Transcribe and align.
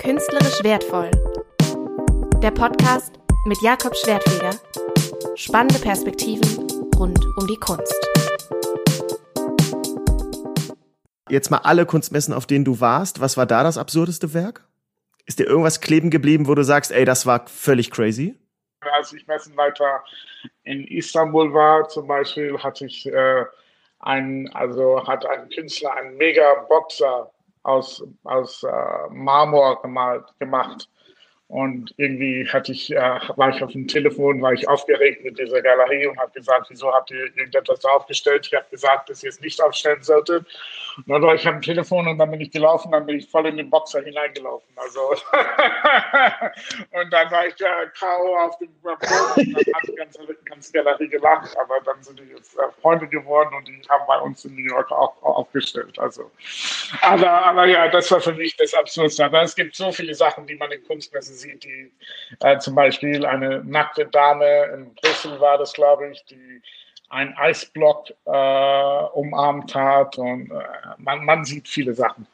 Künstlerisch 0.00 0.64
wertvoll. 0.64 1.10
Der 2.40 2.50
Podcast 2.50 3.20
mit 3.44 3.60
Jakob 3.60 3.94
Schwertfeger. 3.94 4.58
Spannende 5.36 5.78
Perspektiven 5.78 6.66
rund 6.96 7.22
um 7.36 7.46
die 7.46 7.56
Kunst. 7.56 7.94
Jetzt 11.28 11.50
mal 11.50 11.58
alle 11.64 11.84
Kunstmessen, 11.84 12.32
auf 12.32 12.46
denen 12.46 12.64
du 12.64 12.80
warst. 12.80 13.20
Was 13.20 13.36
war 13.36 13.44
da 13.44 13.62
das 13.62 13.76
absurdeste 13.76 14.32
Werk? 14.32 14.66
Ist 15.26 15.38
dir 15.38 15.44
irgendwas 15.44 15.82
kleben 15.82 16.08
geblieben, 16.08 16.48
wo 16.48 16.54
du 16.54 16.64
sagst, 16.64 16.92
ey, 16.92 17.04
das 17.04 17.26
war 17.26 17.46
völlig 17.46 17.90
crazy? 17.90 18.34
Als 18.80 19.12
ich 19.12 19.26
Messenleiter 19.26 20.02
in 20.64 20.86
Istanbul 20.86 21.52
war, 21.52 21.86
zum 21.90 22.06
Beispiel, 22.06 22.56
hatte 22.56 22.86
ich 22.86 23.04
äh, 23.04 23.44
ein, 23.98 24.48
also 24.54 25.06
hat 25.06 25.26
ein 25.26 25.50
Künstler 25.50 25.92
einen 25.92 26.16
Mega-Boxer 26.16 27.30
aus, 27.62 28.02
aus 28.24 28.62
äh, 28.62 29.08
Marmor 29.10 29.82
gemalt, 29.82 30.24
gemacht. 30.38 30.88
Und 31.50 31.92
irgendwie 31.96 32.46
hatte 32.46 32.70
ich, 32.70 32.92
äh, 32.92 33.18
war 33.34 33.48
ich 33.48 33.60
auf 33.60 33.72
dem 33.72 33.88
Telefon, 33.88 34.40
war 34.40 34.52
ich 34.52 34.68
aufgeregt 34.68 35.24
mit 35.24 35.36
dieser 35.36 35.60
Galerie 35.60 36.06
und 36.06 36.16
habe 36.16 36.30
gesagt, 36.30 36.66
wieso 36.70 36.92
habt 36.92 37.10
ihr 37.10 37.24
irgendetwas 37.24 37.84
aufgestellt? 37.84 38.46
Ich 38.46 38.54
habe 38.54 38.66
gesagt, 38.70 39.10
dass 39.10 39.24
ihr 39.24 39.30
es 39.30 39.40
nicht 39.40 39.60
aufstellen 39.60 40.00
solltet. 40.00 40.46
Und 40.96 41.08
dann 41.08 41.22
war 41.22 41.34
ich 41.34 41.48
am 41.48 41.60
Telefon 41.60 42.06
und 42.06 42.18
dann 42.18 42.30
bin 42.30 42.40
ich 42.40 42.52
gelaufen, 42.52 42.92
dann 42.92 43.04
bin 43.04 43.18
ich 43.18 43.28
voll 43.28 43.46
in 43.46 43.56
den 43.56 43.68
Boxer 43.68 44.00
hineingelaufen. 44.00 44.68
Also 44.76 45.00
und 46.92 47.12
dann 47.12 47.30
war 47.32 47.46
ich 47.46 47.58
ja 47.58 47.84
K.O. 47.98 48.36
auf 48.36 48.56
dem 48.58 48.68
Boden 48.80 48.96
dann 49.00 49.74
hat 49.74 49.88
die 49.88 49.94
ganze, 49.96 50.20
ganze 50.44 50.72
Galerie 50.72 51.08
gelacht. 51.08 51.56
Aber 51.58 51.80
dann 51.80 52.00
sind 52.00 52.20
die 52.20 52.32
jetzt 52.32 52.56
äh, 52.58 52.62
Freunde 52.80 53.08
geworden 53.08 53.50
und 53.56 53.66
die 53.66 53.80
haben 53.88 54.04
bei 54.06 54.18
uns 54.20 54.44
in 54.44 54.54
New 54.54 54.68
York 54.68 54.92
auch, 54.92 55.20
auch 55.22 55.38
aufgestellt. 55.38 55.98
Also, 55.98 56.30
aber, 57.02 57.28
aber 57.28 57.66
ja, 57.66 57.88
das 57.88 58.08
war 58.12 58.20
für 58.20 58.34
mich 58.34 58.56
das 58.56 58.72
Absurdste. 58.72 59.24
Aber 59.24 59.42
es 59.42 59.56
gibt 59.56 59.74
so 59.74 59.90
viele 59.90 60.14
Sachen, 60.14 60.46
die 60.46 60.54
man 60.54 60.70
in 60.70 60.84
Kunstmessen 60.84 61.39
sieht, 61.40 61.64
die 61.64 61.92
äh, 62.40 62.58
zum 62.58 62.74
Beispiel 62.74 63.24
eine 63.24 63.62
nackte 63.64 64.06
Dame 64.06 64.64
in 64.74 64.94
Brüssel 64.94 65.40
war 65.40 65.58
das, 65.58 65.72
glaube 65.72 66.10
ich, 66.10 66.24
die 66.24 66.62
einen 67.08 67.34
Eisblock 67.36 68.10
äh, 68.24 69.04
umarmt 69.14 69.74
hat 69.74 70.16
und 70.18 70.50
äh, 70.50 70.54
man, 70.98 71.24
man 71.24 71.44
sieht 71.44 71.68
viele 71.68 71.94
Sachen. 71.94 72.26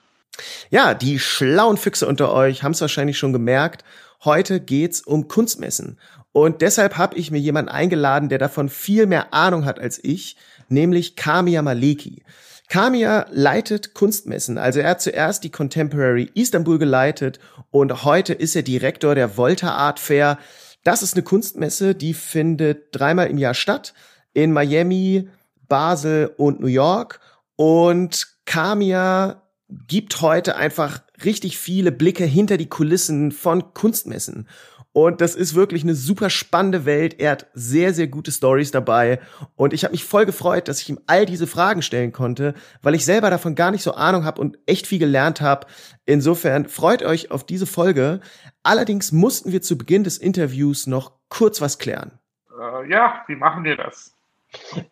Ja, 0.69 0.95
die 0.95 1.19
schlauen 1.19 1.79
Füchse 1.79 2.07
unter 2.07 2.33
euch 2.33 2.63
haben 2.63 2.73
es 2.73 2.81
wahrscheinlich 2.81 3.19
schon 3.19 3.33
gemerkt. 3.33 3.85
Heute 4.25 4.61
geht's 4.61 5.01
um 5.01 5.29
Kunstmessen. 5.29 5.99
Und 6.33 6.61
deshalb 6.61 6.99
habe 6.99 7.17
ich 7.17 7.31
mir 7.31 7.39
jemanden 7.39 7.71
eingeladen, 7.71 8.29
der 8.29 8.39
davon 8.39 8.69
viel 8.69 9.07
mehr 9.07 9.33
Ahnung 9.33 9.65
hat 9.65 9.79
als 9.79 10.03
ich, 10.03 10.37
nämlich 10.69 11.17
Kamia 11.17 11.63
Maleki. 11.63 12.23
Kamia 12.69 13.27
leitet 13.31 13.95
Kunstmessen. 13.95 14.59
Also 14.59 14.81
er 14.81 14.91
hat 14.91 15.01
zuerst 15.01 15.45
die 15.45 15.51
Contemporary 15.51 16.31
Istanbul 16.35 16.79
geleitet 16.79 17.39
und 17.71 18.05
heute 18.05 18.33
ist 18.33 18.57
er 18.57 18.63
Direktor 18.63 19.15
der 19.15 19.37
Volta 19.37 19.71
Art 19.73 20.01
Fair. 20.01 20.39
Das 20.83 21.03
ist 21.03 21.15
eine 21.15 21.23
Kunstmesse, 21.23 21.95
die 21.95 22.15
findet 22.15 22.89
dreimal 22.93 23.29
im 23.29 23.39
Jahr 23.39 23.55
statt 23.55 23.95
in 24.35 24.53
Miami, 24.53 25.29
Basel 25.69 26.33
und 26.37 26.61
New 26.61 26.67
York. 26.67 27.21
Und 27.57 28.27
Kamia 28.45 29.43
gibt 29.69 30.21
heute 30.21 30.57
einfach 30.57 31.01
richtig 31.25 31.59
viele 31.59 31.91
Blicke 31.93 32.25
hinter 32.25 32.57
die 32.57 32.69
Kulissen 32.69 33.33
von 33.33 33.73
Kunstmessen. 33.75 34.49
Und 34.97 35.21
das 35.21 35.35
ist 35.35 35.55
wirklich 35.55 35.83
eine 35.83 35.95
super 35.95 36.31
spannende 36.31 36.87
Welt. 36.87 37.21
Er 37.21 37.33
hat 37.33 37.49
sehr, 37.53 37.93
sehr 37.93 38.07
gute 38.07 38.33
Stories 38.33 38.71
dabei. 38.71 39.21
Und 39.55 39.75
ich 39.75 39.85
habe 39.85 39.93
mich 39.93 40.07
voll 40.07 40.25
gefreut, 40.25 40.69
dass 40.69 40.81
ich 40.81 40.89
ihm 40.89 40.99
all 41.07 41.27
diese 41.27 41.47
Fragen 41.47 41.83
stellen 41.83 42.13
konnte, 42.13 42.55
weil 42.81 42.95
ich 42.95 43.05
selber 43.05 43.29
davon 43.29 43.55
gar 43.55 43.71
nicht 43.71 43.83
so 43.83 43.93
Ahnung 43.93 44.25
habe 44.25 44.41
und 44.41 44.59
echt 44.65 44.87
viel 44.87 44.99
gelernt 44.99 45.43
habe. 45.43 45.67
Insofern 46.07 46.67
freut 46.67 47.03
euch 47.03 47.31
auf 47.31 47.45
diese 47.45 47.67
Folge. 47.67 48.21
Allerdings 48.63 49.13
mussten 49.13 49.53
wir 49.53 49.61
zu 49.61 49.77
Beginn 49.77 50.03
des 50.03 50.17
Interviews 50.17 50.87
noch 50.87 51.13
kurz 51.29 51.61
was 51.61 51.79
klären. 51.79 52.13
Äh, 52.59 52.91
ja, 52.91 53.23
wie 53.27 53.37
machen 53.37 53.65
wir 53.65 53.77
das? 53.77 54.17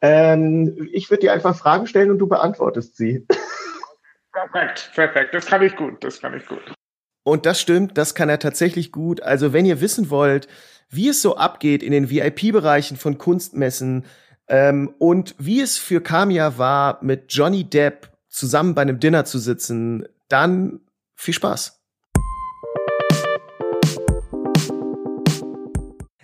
Ähm, 0.02 0.86
ich 0.92 1.08
würde 1.08 1.22
dir 1.22 1.32
einfach 1.32 1.56
Fragen 1.56 1.86
stellen 1.86 2.10
und 2.10 2.18
du 2.18 2.26
beantwortest 2.26 2.98
sie. 2.98 3.26
Perfekt, 4.34 4.90
perfekt. 4.94 5.32
Das 5.32 5.46
kann 5.46 5.62
ich 5.62 5.74
gut, 5.76 6.04
das 6.04 6.20
kann 6.20 6.34
ich 6.34 6.44
gut. 6.46 6.74
Und 7.24 7.46
das 7.46 7.58
stimmt, 7.58 7.96
das 7.96 8.14
kann 8.14 8.28
er 8.28 8.38
tatsächlich 8.38 8.92
gut. 8.92 9.22
Also 9.22 9.54
wenn 9.54 9.64
ihr 9.64 9.80
wissen 9.80 10.10
wollt, 10.10 10.46
wie 10.90 11.08
es 11.08 11.22
so 11.22 11.36
abgeht 11.36 11.82
in 11.82 11.90
den 11.90 12.10
VIP-Bereichen 12.10 12.98
von 12.98 13.16
Kunstmessen 13.16 14.04
ähm, 14.46 14.94
und 14.98 15.34
wie 15.38 15.62
es 15.62 15.78
für 15.78 16.02
Kamia 16.02 16.58
war, 16.58 16.98
mit 17.02 17.32
Johnny 17.32 17.64
Depp 17.64 18.10
zusammen 18.28 18.74
bei 18.74 18.82
einem 18.82 19.00
Dinner 19.00 19.24
zu 19.24 19.38
sitzen, 19.38 20.04
dann 20.28 20.80
viel 21.14 21.32
Spaß. 21.32 21.80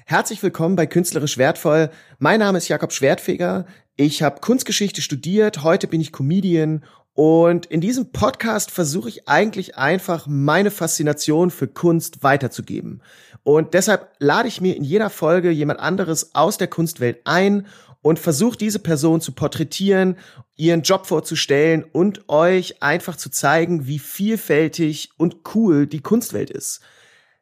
Herzlich 0.04 0.42
willkommen 0.42 0.76
bei 0.76 0.86
Künstlerisch 0.86 1.38
Wertvoll. 1.38 1.88
Mein 2.18 2.40
Name 2.40 2.58
ist 2.58 2.68
Jakob 2.68 2.92
Schwertfeger. 2.92 3.64
Ich 3.96 4.22
habe 4.22 4.40
Kunstgeschichte 4.40 5.00
studiert, 5.00 5.62
heute 5.62 5.86
bin 5.86 6.00
ich 6.00 6.12
Comedian 6.12 6.84
und 7.20 7.66
in 7.66 7.82
diesem 7.82 8.12
Podcast 8.12 8.70
versuche 8.70 9.10
ich 9.10 9.28
eigentlich 9.28 9.76
einfach 9.76 10.26
meine 10.26 10.70
Faszination 10.70 11.50
für 11.50 11.68
Kunst 11.68 12.22
weiterzugeben. 12.22 13.02
Und 13.42 13.74
deshalb 13.74 14.14
lade 14.20 14.48
ich 14.48 14.62
mir 14.62 14.74
in 14.74 14.84
jeder 14.84 15.10
Folge 15.10 15.50
jemand 15.50 15.80
anderes 15.80 16.34
aus 16.34 16.56
der 16.56 16.68
Kunstwelt 16.68 17.20
ein 17.26 17.66
und 18.00 18.18
versuche 18.18 18.56
diese 18.56 18.78
Person 18.78 19.20
zu 19.20 19.32
porträtieren, 19.32 20.16
ihren 20.56 20.80
Job 20.80 21.04
vorzustellen 21.04 21.84
und 21.84 22.26
euch 22.30 22.82
einfach 22.82 23.16
zu 23.16 23.28
zeigen, 23.28 23.86
wie 23.86 23.98
vielfältig 23.98 25.10
und 25.18 25.54
cool 25.54 25.86
die 25.86 26.00
Kunstwelt 26.00 26.48
ist. 26.48 26.80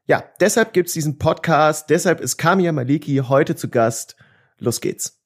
Ja, 0.06 0.24
deshalb 0.40 0.72
gibt's 0.72 0.94
diesen 0.94 1.18
Podcast, 1.18 1.88
deshalb 1.88 2.20
ist 2.20 2.36
Kamia 2.36 2.72
Maliki 2.72 3.22
heute 3.28 3.54
zu 3.54 3.68
Gast. 3.68 4.16
Los 4.58 4.80
geht's. 4.80 5.20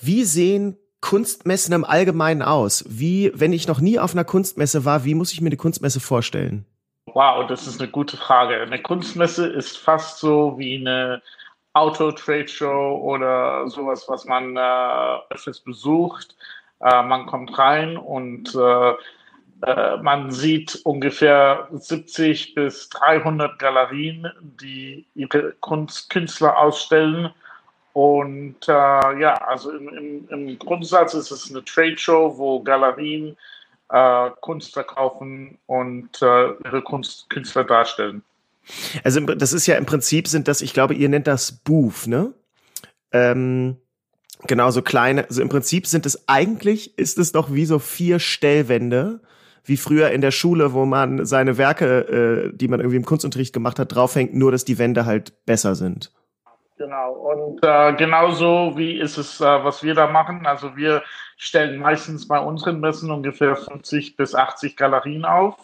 Wie 0.00 0.24
sehen 0.24 0.78
Kunstmessen 1.04 1.74
im 1.74 1.84
Allgemeinen 1.84 2.40
aus? 2.40 2.82
Wie, 2.88 3.30
wenn 3.34 3.52
ich 3.52 3.68
noch 3.68 3.78
nie 3.78 3.98
auf 3.98 4.14
einer 4.14 4.24
Kunstmesse 4.24 4.86
war, 4.86 5.04
wie 5.04 5.14
muss 5.14 5.34
ich 5.34 5.42
mir 5.42 5.48
eine 5.48 5.58
Kunstmesse 5.58 6.00
vorstellen? 6.00 6.64
Wow, 7.04 7.46
das 7.46 7.66
ist 7.66 7.78
eine 7.78 7.90
gute 7.90 8.16
Frage. 8.16 8.62
Eine 8.62 8.80
Kunstmesse 8.80 9.46
ist 9.46 9.76
fast 9.76 10.18
so 10.18 10.54
wie 10.56 10.78
eine 10.78 11.20
Auto-Trade-Show 11.74 13.02
oder 13.02 13.68
sowas, 13.68 14.06
was 14.08 14.24
man 14.24 14.56
äh, 14.56 15.18
öfters 15.28 15.60
besucht. 15.60 16.36
Äh, 16.80 17.02
man 17.02 17.26
kommt 17.26 17.58
rein 17.58 17.98
und 17.98 18.54
äh, 18.54 18.92
äh 19.66 19.98
man 19.98 20.30
sieht 20.30 20.80
ungefähr 20.84 21.68
70 21.70 22.54
bis 22.54 22.88
300 22.88 23.58
Galerien, 23.58 24.26
die 24.40 25.06
ihre 25.14 25.52
Kunst, 25.60 26.08
Künstler 26.08 26.58
ausstellen 26.58 27.30
und 27.94 28.56
äh, 28.66 28.72
ja, 28.72 29.34
also 29.34 29.70
im, 29.70 29.88
im, 29.88 30.28
im, 30.28 30.58
Grundsatz 30.58 31.14
ist 31.14 31.30
es 31.30 31.48
eine 31.48 31.64
Trade 31.64 31.96
Show, 31.96 32.34
wo 32.36 32.60
Galerien 32.60 33.36
äh, 33.88 34.30
Kunst 34.40 34.72
verkaufen 34.72 35.58
und 35.66 36.20
äh, 36.20 36.54
ihre 36.64 36.82
Kunst, 36.82 37.30
Künstler 37.30 37.62
darstellen. 37.62 38.24
Also 39.04 39.20
das 39.20 39.52
ist 39.52 39.68
ja 39.68 39.76
im 39.76 39.86
Prinzip 39.86 40.26
sind 40.26 40.48
das, 40.48 40.60
ich 40.60 40.74
glaube, 40.74 40.94
ihr 40.94 41.08
nennt 41.08 41.28
das 41.28 41.52
Booth, 41.52 42.08
ne? 42.08 42.34
Ähm, 43.12 43.76
genau, 44.48 44.72
so 44.72 44.82
kleine, 44.82 45.26
also 45.28 45.40
im 45.40 45.48
Prinzip 45.48 45.86
sind 45.86 46.04
es 46.04 46.28
eigentlich, 46.28 46.98
ist 46.98 47.16
es 47.16 47.30
doch 47.30 47.52
wie 47.52 47.64
so 47.64 47.78
vier 47.78 48.18
Stellwände, 48.18 49.20
wie 49.62 49.76
früher 49.76 50.10
in 50.10 50.20
der 50.20 50.32
Schule, 50.32 50.72
wo 50.72 50.84
man 50.84 51.24
seine 51.26 51.58
Werke, 51.58 52.50
äh, 52.52 52.56
die 52.56 52.66
man 52.66 52.80
irgendwie 52.80 52.96
im 52.96 53.04
Kunstunterricht 53.04 53.52
gemacht 53.52 53.78
hat, 53.78 53.94
draufhängt, 53.94 54.34
nur 54.34 54.50
dass 54.50 54.64
die 54.64 54.78
Wände 54.78 55.06
halt 55.06 55.46
besser 55.46 55.76
sind. 55.76 56.10
Genau, 56.76 57.12
und 57.12 57.62
äh, 57.62 57.92
genauso 57.94 58.76
wie 58.76 58.98
ist 58.98 59.16
es, 59.16 59.40
äh, 59.40 59.44
was 59.44 59.84
wir 59.84 59.94
da 59.94 60.08
machen. 60.08 60.44
Also 60.44 60.76
wir 60.76 61.04
stellen 61.36 61.78
meistens 61.78 62.26
bei 62.26 62.38
unseren 62.38 62.80
Messen 62.80 63.12
ungefähr 63.12 63.54
50 63.54 64.16
bis 64.16 64.34
80 64.34 64.76
Galerien 64.76 65.24
auf. 65.24 65.56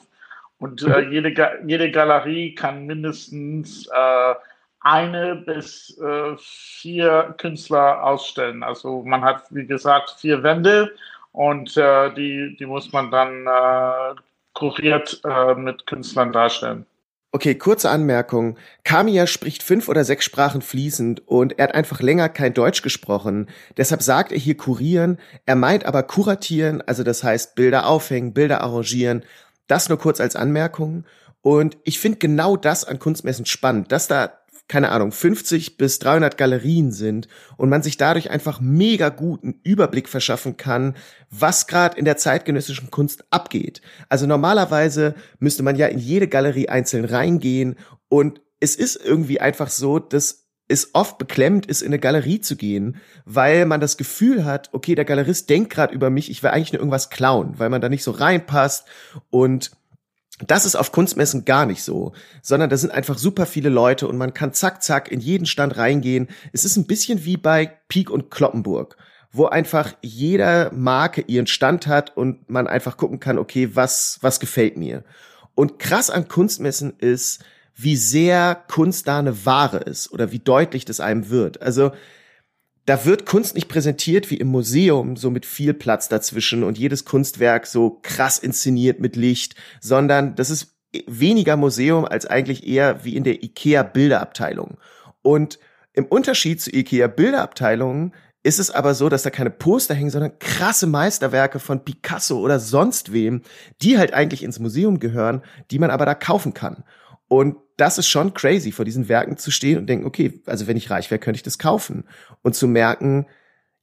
Und 0.59 0.83
äh, 0.83 1.03
mhm. 1.03 1.13
jede, 1.13 1.61
jede 1.67 1.91
Galerie 1.91 2.55
kann 2.55 2.87
mindestens 2.87 3.89
äh, 3.89 4.35
eine 4.81 5.37
bis 5.37 5.99
äh, 5.99 6.37
vier 6.39 7.35
Künstler 7.39 8.05
ausstellen. 8.05 8.63
Also 8.63 9.03
man 9.03 9.23
hat, 9.23 9.45
wie 9.51 9.67
gesagt, 9.67 10.17
vier 10.19 10.43
Wände 10.43 10.95
und 11.33 11.77
äh, 11.77 12.13
die, 12.15 12.57
die 12.57 12.67
muss 12.67 12.93
man 12.93 13.11
dann 13.11 13.47
äh, 13.47 14.15
kuriert 14.55 15.21
äh, 15.25 15.55
mit 15.55 15.87
Künstlern 15.87 16.33
darstellen. 16.33 16.87
Okay, 17.33 17.55
kurze 17.55 17.91
Anmerkung. 17.91 18.57
Kamiya 18.83 19.29
spricht 19.29 19.63
fünf 19.63 19.89
oder 19.89 20.05
sechs 20.05 20.25
Sprachen 20.25 20.63
fließend 20.63 21.29
und 21.29 21.61
er 21.61 21.69
hat 21.69 21.75
einfach 21.77 22.01
länger 22.01 22.29
kein 22.29 22.55
Deutsch 22.55 22.83
gesprochen. 22.83 23.49
Deshalb 23.77 24.03
sagt 24.03 24.33
er 24.33 24.39
hier 24.39 24.57
kurieren. 24.57 25.19
Er 25.47 25.55
meint 25.55 25.85
aber 25.85 26.03
kuratieren, 26.03 26.83
also 26.83 27.05
das 27.05 27.23
heißt 27.23 27.55
Bilder 27.55 27.87
aufhängen, 27.87 28.33
Bilder 28.33 28.63
arrangieren. 28.63 29.25
Das 29.69 29.89
nur 29.89 29.99
kurz 29.99 30.21
als 30.21 30.35
Anmerkung. 30.35 31.05
Und 31.41 31.79
ich 31.85 32.01
finde 32.01 32.19
genau 32.19 32.57
das 32.57 32.85
an 32.85 32.99
Kunstmessen 32.99 33.47
spannend, 33.47 33.93
dass 33.93 34.09
da 34.09 34.40
keine 34.71 34.91
Ahnung, 34.91 35.11
50 35.11 35.79
bis 35.79 35.99
300 35.99 36.39
Galerien 36.39 36.93
sind 36.93 37.27
und 37.57 37.71
man 37.71 37.83
sich 37.83 37.97
dadurch 37.97 38.31
einfach 38.31 38.61
mega 38.61 39.09
guten 39.09 39.59
Überblick 39.65 40.09
verschaffen 40.09 40.57
kann, 40.57 40.95
was 41.29 41.67
gerade 41.67 41.99
in 41.99 42.05
der 42.05 42.17
zeitgenössischen 42.17 42.89
Kunst 42.89 43.25
abgeht. 43.31 43.83
Also 44.09 44.29
normalerweise 44.29 45.17
müsste 45.41 45.65
man 45.65 45.75
ja 45.75 45.89
in 45.89 45.99
jede 45.99 46.29
Galerie 46.29 46.69
einzeln 46.69 47.05
reingehen 47.05 47.75
und 48.09 48.43
es 48.61 48.77
ist 48.77 48.95
irgendwie 48.95 49.41
einfach 49.41 49.71
so, 49.71 49.99
dass 49.99 50.47
es 50.69 50.95
oft 50.95 51.19
beklemmt 51.19 51.67
ist, 51.67 51.83
in 51.83 51.89
eine 51.89 51.99
Galerie 51.99 52.41
zu 52.41 52.55
gehen, 52.55 52.99
weil 53.25 53.67
man 53.67 53.81
das 53.81 53.97
Gefühl 53.97 54.45
hat, 54.45 54.69
okay, 54.73 54.95
der 54.95 55.05
Galerist 55.05 55.51
denkt 55.51 55.71
gerade 55.71 55.93
über 55.93 56.11
mich, 56.11 56.31
ich 56.31 56.45
will 56.45 56.51
eigentlich 56.51 56.73
nur 56.73 56.81
irgendwas 56.81 57.11
klauen, 57.11 57.55
weil 57.59 57.71
man 57.71 57.81
da 57.81 57.89
nicht 57.89 58.05
so 58.05 58.13
reinpasst 58.13 58.87
und 59.31 59.73
das 60.47 60.65
ist 60.65 60.77
auf 60.77 60.93
Kunstmessen 60.93 61.45
gar 61.45 61.67
nicht 61.67 61.83
so, 61.83 62.13
sondern 62.43 62.71
da 62.71 62.77
sind 62.77 62.93
einfach 62.93 63.19
super 63.19 63.47
viele 63.47 63.69
Leute 63.69 64.09
und 64.09 64.17
man 64.17 64.35
kann 64.35 64.53
zack, 64.53 64.83
zack 64.83 65.11
in 65.11 65.21
jeden 65.21 65.47
Stand 65.47 65.77
reingehen. 65.77 66.29
Es 66.53 66.65
ist 66.65 66.77
ein 66.77 66.87
bisschen 66.87 67.25
wie 67.25 67.37
bei 67.37 67.67
Peak 67.89 68.11
und 68.11 68.31
Kloppenburg, 68.31 68.97
wo 69.33 69.47
einfach 69.47 69.95
jeder 70.03 70.73
Marke 70.73 71.23
ihren 71.23 71.47
Stand 71.47 71.87
hat 71.87 72.17
und 72.17 72.49
man 72.49 72.67
einfach 72.67 72.97
gucken 72.97 73.21
kann, 73.21 73.39
okay, 73.39 73.71
was, 73.75 74.19
was 74.23 74.41
gefällt 74.41 74.77
mir. 74.77 75.05
Und 75.55 75.79
krass 75.79 76.11
an 76.11 76.29
Kunstmessen 76.29 76.95
ist, 76.99 77.45
wie 77.77 77.97
sehr 77.97 78.63
Kunst 78.69 79.09
da 79.09 79.19
eine 79.19 79.45
Ware 79.47 79.79
ist 79.79 80.13
oder 80.13 80.33
wie 80.33 80.39
deutlich 80.39 80.85
das 80.85 81.01
einem 81.01 81.31
wird. 81.31 81.63
Also 81.63 81.93
da 82.87 83.05
wird 83.05 83.27
Kunst 83.27 83.55
nicht 83.55 83.69
präsentiert 83.69 84.31
wie 84.31 84.37
im 84.37 84.49
Museum, 84.49 85.17
so 85.17 85.31
mit 85.31 85.47
viel 85.47 85.75
Platz 85.75 86.09
dazwischen 86.09 86.65
und 86.65 86.79
jedes 86.79 87.05
Kunstwerk 87.05 87.67
so 87.67 88.01
krass 88.03 88.39
inszeniert 88.39 89.01
mit 89.01 89.17
Licht, 89.17 89.55
sondern 89.81 90.35
das 90.35 90.51
ist 90.51 90.75
weniger 91.07 91.57
Museum 91.57 92.05
als 92.05 92.27
eigentlich 92.27 92.67
eher 92.67 93.05
wie 93.05 93.17
in 93.17 93.25
der 93.25 93.43
IKEA 93.43 93.83
Bilderabteilung. 93.83 94.79
Und 95.23 95.59
im 95.93 96.07
Unterschied 96.07 96.61
zu 96.61 96.75
IKEA 96.75 97.07
Bilderabteilungen 97.07 98.13
ist 98.43 98.59
es 98.59 98.71
aber 98.71 98.95
so, 98.95 99.09
dass 99.09 99.23
da 99.23 99.31
keine 99.31 99.51
Poster 99.51 99.95
hängen, 99.95 100.11
sondern 100.11 100.39
krasse 100.39 100.87
Meisterwerke 100.87 101.59
von 101.59 101.85
Picasso 101.85 102.41
oder 102.41 102.59
sonst 102.59 103.13
wem, 103.13 103.43
die 103.83 103.99
halt 103.99 104.15
eigentlich 104.15 104.43
ins 104.43 104.59
Museum 104.59 104.99
gehören, 104.99 105.43
die 105.71 105.79
man 105.79 105.91
aber 105.91 106.07
da 106.07 106.15
kaufen 106.15 106.55
kann. 106.55 106.85
Und 107.29 107.57
das 107.81 107.99
ist 107.99 108.09
schon 108.09 108.35
crazy, 108.35 108.73
vor 108.73 108.85
diesen 108.85 109.09
Werken 109.09 109.37
zu 109.39 109.51
stehen 109.51 109.79
und 109.79 109.87
denken, 109.87 110.07
okay, 110.07 110.41
also 110.47 110.67
wenn 110.67 110.77
ich 110.77 110.91
reich 110.91 111.11
wäre, 111.11 111.19
könnte 111.19 111.37
ich 111.37 111.43
das 111.43 111.59
kaufen. 111.59 112.05
Und 112.43 112.55
zu 112.55 112.69
merken, 112.69 113.27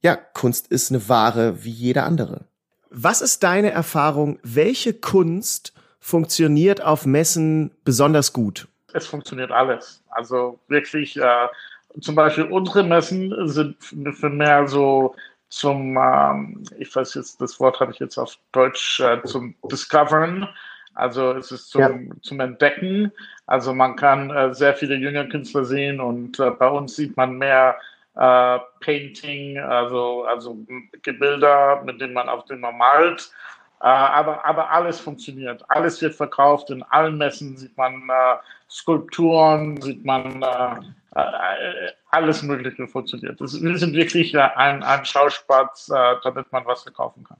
ja, 0.00 0.16
Kunst 0.16 0.68
ist 0.68 0.90
eine 0.90 1.08
Ware 1.08 1.64
wie 1.64 1.70
jede 1.70 2.04
andere. 2.04 2.44
Was 2.90 3.20
ist 3.20 3.42
deine 3.42 3.70
Erfahrung? 3.70 4.38
Welche 4.42 4.94
Kunst 4.94 5.74
funktioniert 5.98 6.82
auf 6.82 7.06
Messen 7.06 7.72
besonders 7.84 8.32
gut? 8.32 8.68
Es 8.92 9.06
funktioniert 9.06 9.50
alles. 9.50 10.02
Also 10.10 10.58
wirklich, 10.68 11.16
äh, 11.16 11.48
zum 12.00 12.14
Beispiel 12.14 12.44
unsere 12.44 12.84
Messen 12.84 13.34
sind 13.48 13.76
für 13.82 14.30
mehr 14.30 14.66
so 14.68 15.14
zum, 15.48 15.96
ähm, 15.96 16.62
ich 16.78 16.94
weiß 16.94 17.14
jetzt, 17.14 17.40
das 17.40 17.58
Wort 17.58 17.80
habe 17.80 17.92
ich 17.92 17.98
jetzt 17.98 18.16
auf 18.16 18.38
Deutsch, 18.52 19.00
äh, 19.00 19.20
zum 19.24 19.54
Discoveren. 19.70 20.48
Also 20.98 21.30
es 21.32 21.52
ist 21.52 21.70
zum, 21.70 21.80
ja. 21.80 22.14
zum 22.22 22.40
Entdecken. 22.40 23.12
Also 23.46 23.72
man 23.72 23.94
kann 23.94 24.30
äh, 24.30 24.52
sehr 24.52 24.74
viele 24.74 24.96
junge 24.96 25.28
Künstler 25.28 25.64
sehen 25.64 26.00
und 26.00 26.40
äh, 26.40 26.50
bei 26.50 26.68
uns 26.68 26.96
sieht 26.96 27.16
man 27.16 27.38
mehr 27.38 27.76
äh, 28.16 28.58
Painting, 28.80 29.58
also, 29.58 30.24
also 30.24 30.58
Gebilder, 31.02 31.82
mit 31.84 32.00
denen 32.00 32.14
man 32.14 32.28
auf 32.28 32.46
dem 32.46 32.60
man 32.60 32.76
malt. 32.76 33.30
Äh, 33.80 33.86
aber, 33.86 34.44
aber 34.44 34.72
alles 34.72 34.98
funktioniert. 34.98 35.64
Alles 35.68 36.02
wird 36.02 36.16
verkauft. 36.16 36.70
In 36.70 36.82
allen 36.82 37.16
Messen 37.16 37.56
sieht 37.56 37.76
man 37.76 37.94
äh, 38.08 38.36
Skulpturen, 38.68 39.80
sieht 39.80 40.04
man 40.04 40.42
äh, 40.42 41.92
alles 42.10 42.42
Mögliche 42.42 42.88
funktioniert. 42.88 43.40
Das, 43.40 43.62
wir 43.62 43.78
sind 43.78 43.94
wirklich 43.94 44.36
ein, 44.36 44.82
ein 44.82 45.04
Schauspatz, 45.04 45.86
damit 46.22 46.52
man 46.52 46.64
was 46.66 46.82
verkaufen 46.82 47.24
kann. 47.24 47.38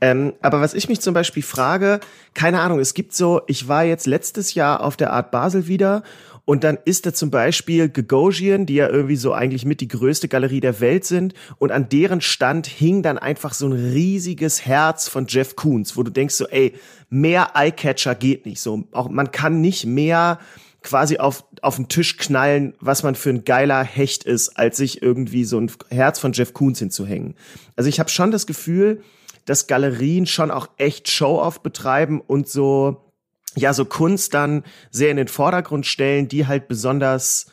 Ähm, 0.00 0.32
aber 0.42 0.60
was 0.60 0.74
ich 0.74 0.88
mich 0.88 1.00
zum 1.00 1.14
Beispiel 1.14 1.42
frage, 1.42 2.00
keine 2.34 2.60
Ahnung, 2.60 2.80
es 2.80 2.94
gibt 2.94 3.14
so, 3.14 3.42
ich 3.46 3.68
war 3.68 3.84
jetzt 3.84 4.06
letztes 4.06 4.54
Jahr 4.54 4.82
auf 4.82 4.96
der 4.96 5.12
Art 5.12 5.30
Basel 5.30 5.68
wieder 5.68 6.02
und 6.44 6.64
dann 6.64 6.78
ist 6.84 7.06
da 7.06 7.14
zum 7.14 7.30
Beispiel 7.30 7.88
Gagosian, 7.88 8.66
die 8.66 8.74
ja 8.74 8.88
irgendwie 8.88 9.16
so 9.16 9.32
eigentlich 9.32 9.64
mit 9.64 9.80
die 9.80 9.88
größte 9.88 10.26
Galerie 10.26 10.60
der 10.60 10.80
Welt 10.80 11.04
sind. 11.04 11.34
Und 11.58 11.70
an 11.70 11.88
deren 11.88 12.20
Stand 12.20 12.66
hing 12.66 13.02
dann 13.02 13.16
einfach 13.16 13.54
so 13.54 13.66
ein 13.66 13.72
riesiges 13.72 14.66
Herz 14.66 15.08
von 15.08 15.26
Jeff 15.28 15.54
Koons, 15.54 15.96
wo 15.96 16.02
du 16.02 16.10
denkst 16.10 16.34
so, 16.34 16.48
ey, 16.48 16.74
mehr 17.10 17.52
Eyecatcher 17.54 18.16
geht 18.16 18.44
nicht. 18.44 18.60
So, 18.60 18.84
auch 18.90 19.08
man 19.08 19.30
kann 19.30 19.60
nicht 19.60 19.86
mehr 19.86 20.40
quasi 20.82 21.18
auf, 21.18 21.44
auf 21.60 21.76
den 21.76 21.86
Tisch 21.86 22.16
knallen, 22.16 22.74
was 22.80 23.04
man 23.04 23.14
für 23.14 23.30
ein 23.30 23.44
geiler 23.44 23.84
Hecht 23.84 24.24
ist, 24.24 24.48
als 24.58 24.78
sich 24.78 25.00
irgendwie 25.00 25.44
so 25.44 25.60
ein 25.60 25.70
Herz 25.90 26.18
von 26.18 26.32
Jeff 26.32 26.52
Koons 26.54 26.80
hinzuhängen. 26.80 27.34
Also 27.76 27.88
ich 27.88 28.00
habe 28.00 28.10
schon 28.10 28.32
das 28.32 28.48
Gefühl, 28.48 29.02
dass 29.44 29.66
Galerien 29.66 30.26
schon 30.26 30.50
auch 30.50 30.68
echt 30.76 31.10
Show-off 31.10 31.62
betreiben 31.62 32.20
und 32.20 32.48
so, 32.48 33.12
ja, 33.54 33.72
so 33.72 33.84
Kunst 33.84 34.34
dann 34.34 34.64
sehr 34.90 35.10
in 35.10 35.16
den 35.16 35.28
Vordergrund 35.28 35.86
stellen, 35.86 36.28
die 36.28 36.46
halt 36.46 36.68
besonders 36.68 37.50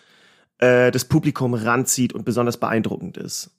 äh, 0.60 0.92
das 0.92 1.06
Publikum 1.06 1.54
ranzieht 1.54 2.14
und 2.14 2.26
besonders 2.26 2.58
beeindruckend 2.58 3.18
ist. 3.18 3.52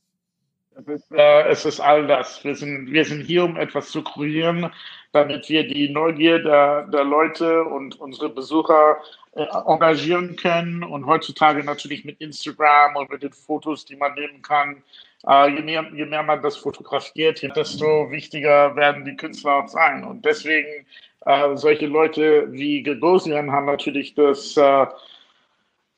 Es 0.77 0.87
ist, 0.87 1.12
äh, 1.12 1.49
es 1.49 1.65
ist 1.65 1.81
all 1.81 2.06
das. 2.06 2.43
Wir 2.44 2.55
sind, 2.55 2.91
wir 2.91 3.05
sind 3.05 3.23
hier, 3.23 3.44
um 3.44 3.56
etwas 3.56 3.91
zu 3.91 4.03
kurieren, 4.03 4.71
damit 5.12 5.49
wir 5.49 5.67
die 5.67 5.91
Neugier 5.91 6.38
der, 6.38 6.87
der 6.87 7.05
Leute 7.05 7.65
und 7.65 8.00
unsere 8.00 8.31
Besucher 8.31 8.97
äh, 9.32 9.44
engagieren 9.67 10.37
können. 10.37 10.82
Und 10.82 11.06
heutzutage 11.06 11.62
natürlich 11.62 12.05
mit 12.05 12.21
Instagram 12.21 12.97
und 12.97 13.11
mit 13.11 13.23
den 13.23 13.32
Fotos, 13.32 13.85
die 13.85 13.97
man 13.97 14.15
nehmen 14.15 14.43
kann, 14.43 14.82
äh, 15.27 15.50
je, 15.50 15.62
mehr, 15.62 15.87
je 15.94 16.06
mehr 16.06 16.23
man 16.23 16.43
das 16.43 16.56
fotografiert, 16.56 17.43
desto 17.55 18.11
wichtiger 18.11 18.75
werden 18.77 19.05
die 19.05 19.17
Künstler 19.17 19.56
auch 19.56 19.69
sein. 19.69 20.05
Und 20.05 20.25
deswegen 20.25 20.87
äh, 21.27 21.56
solche 21.56 21.87
Leute 21.87 22.50
wie 22.53 22.82
Gagosian 22.82 23.53
haben 23.53 23.67
natürlich 23.67 24.15
das, 24.15 24.56
äh, 24.56 24.87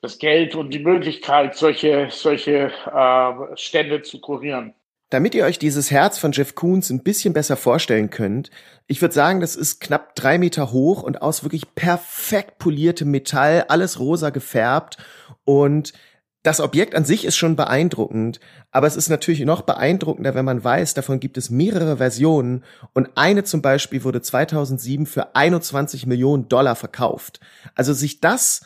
das 0.01 0.17
Geld 0.19 0.55
und 0.55 0.71
die 0.71 0.79
Möglichkeit, 0.79 1.55
solche, 1.55 2.09
solche 2.11 2.71
äh, 2.93 3.57
Stände 3.57 4.01
zu 4.01 4.19
kurieren. 4.19 4.73
Damit 5.13 5.35
ihr 5.35 5.45
euch 5.45 5.59
dieses 5.59 5.91
Herz 5.91 6.17
von 6.17 6.31
Jeff 6.31 6.55
Koons 6.55 6.89
ein 6.89 7.03
bisschen 7.03 7.33
besser 7.33 7.55
vorstellen 7.55 8.09
könnt, 8.09 8.49
ich 8.87 8.99
würde 8.99 9.13
sagen, 9.13 9.41
das 9.41 9.55
ist 9.55 9.79
knapp 9.79 10.15
drei 10.15 10.39
Meter 10.39 10.71
hoch 10.71 11.03
und 11.03 11.21
aus 11.21 11.43
wirklich 11.43 11.75
perfekt 11.75 12.57
poliertem 12.57 13.11
Metall, 13.11 13.65
alles 13.67 13.99
rosa 13.99 14.31
gefärbt 14.31 14.97
und 15.45 15.93
das 16.41 16.59
Objekt 16.59 16.95
an 16.95 17.05
sich 17.05 17.25
ist 17.25 17.35
schon 17.35 17.55
beeindruckend, 17.55 18.39
aber 18.71 18.87
es 18.87 18.95
ist 18.95 19.07
natürlich 19.07 19.41
noch 19.41 19.61
beeindruckender, 19.61 20.33
wenn 20.33 20.45
man 20.45 20.63
weiß, 20.63 20.95
davon 20.95 21.19
gibt 21.19 21.37
es 21.37 21.51
mehrere 21.51 21.97
Versionen 21.97 22.63
und 22.93 23.11
eine 23.13 23.43
zum 23.43 23.61
Beispiel 23.61 24.03
wurde 24.03 24.23
2007 24.23 25.05
für 25.05 25.35
21 25.35 26.07
Millionen 26.07 26.49
Dollar 26.49 26.75
verkauft. 26.75 27.39
Also 27.75 27.93
sich 27.93 28.19
das 28.19 28.61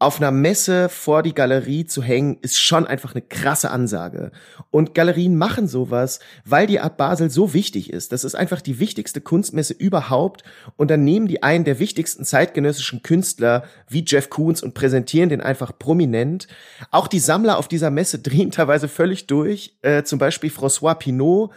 auf 0.00 0.16
einer 0.16 0.30
Messe 0.30 0.88
vor 0.88 1.22
die 1.22 1.34
Galerie 1.34 1.84
zu 1.84 2.02
hängen, 2.02 2.38
ist 2.40 2.58
schon 2.58 2.86
einfach 2.86 3.14
eine 3.14 3.20
krasse 3.20 3.70
Ansage. 3.70 4.32
Und 4.70 4.94
Galerien 4.94 5.36
machen 5.36 5.68
sowas, 5.68 6.20
weil 6.46 6.66
die 6.66 6.80
Art 6.80 6.96
Basel 6.96 7.28
so 7.28 7.52
wichtig 7.52 7.92
ist. 7.92 8.10
Das 8.10 8.24
ist 8.24 8.34
einfach 8.34 8.62
die 8.62 8.80
wichtigste 8.80 9.20
Kunstmesse 9.20 9.74
überhaupt. 9.74 10.42
Und 10.78 10.90
dann 10.90 11.04
nehmen 11.04 11.28
die 11.28 11.42
einen 11.42 11.64
der 11.64 11.78
wichtigsten 11.78 12.24
zeitgenössischen 12.24 13.02
Künstler 13.02 13.64
wie 13.88 14.02
Jeff 14.06 14.30
Koons 14.30 14.62
und 14.62 14.72
präsentieren 14.72 15.28
den 15.28 15.42
einfach 15.42 15.78
prominent. 15.78 16.48
Auch 16.90 17.06
die 17.06 17.20
Sammler 17.20 17.58
auf 17.58 17.68
dieser 17.68 17.90
Messe 17.90 18.18
drehen 18.22 18.50
teilweise 18.50 18.88
völlig 18.88 19.26
durch. 19.26 19.76
Äh, 19.82 20.04
zum 20.04 20.18
Beispiel 20.18 20.50
François 20.50 20.94
Pinault 20.94 21.50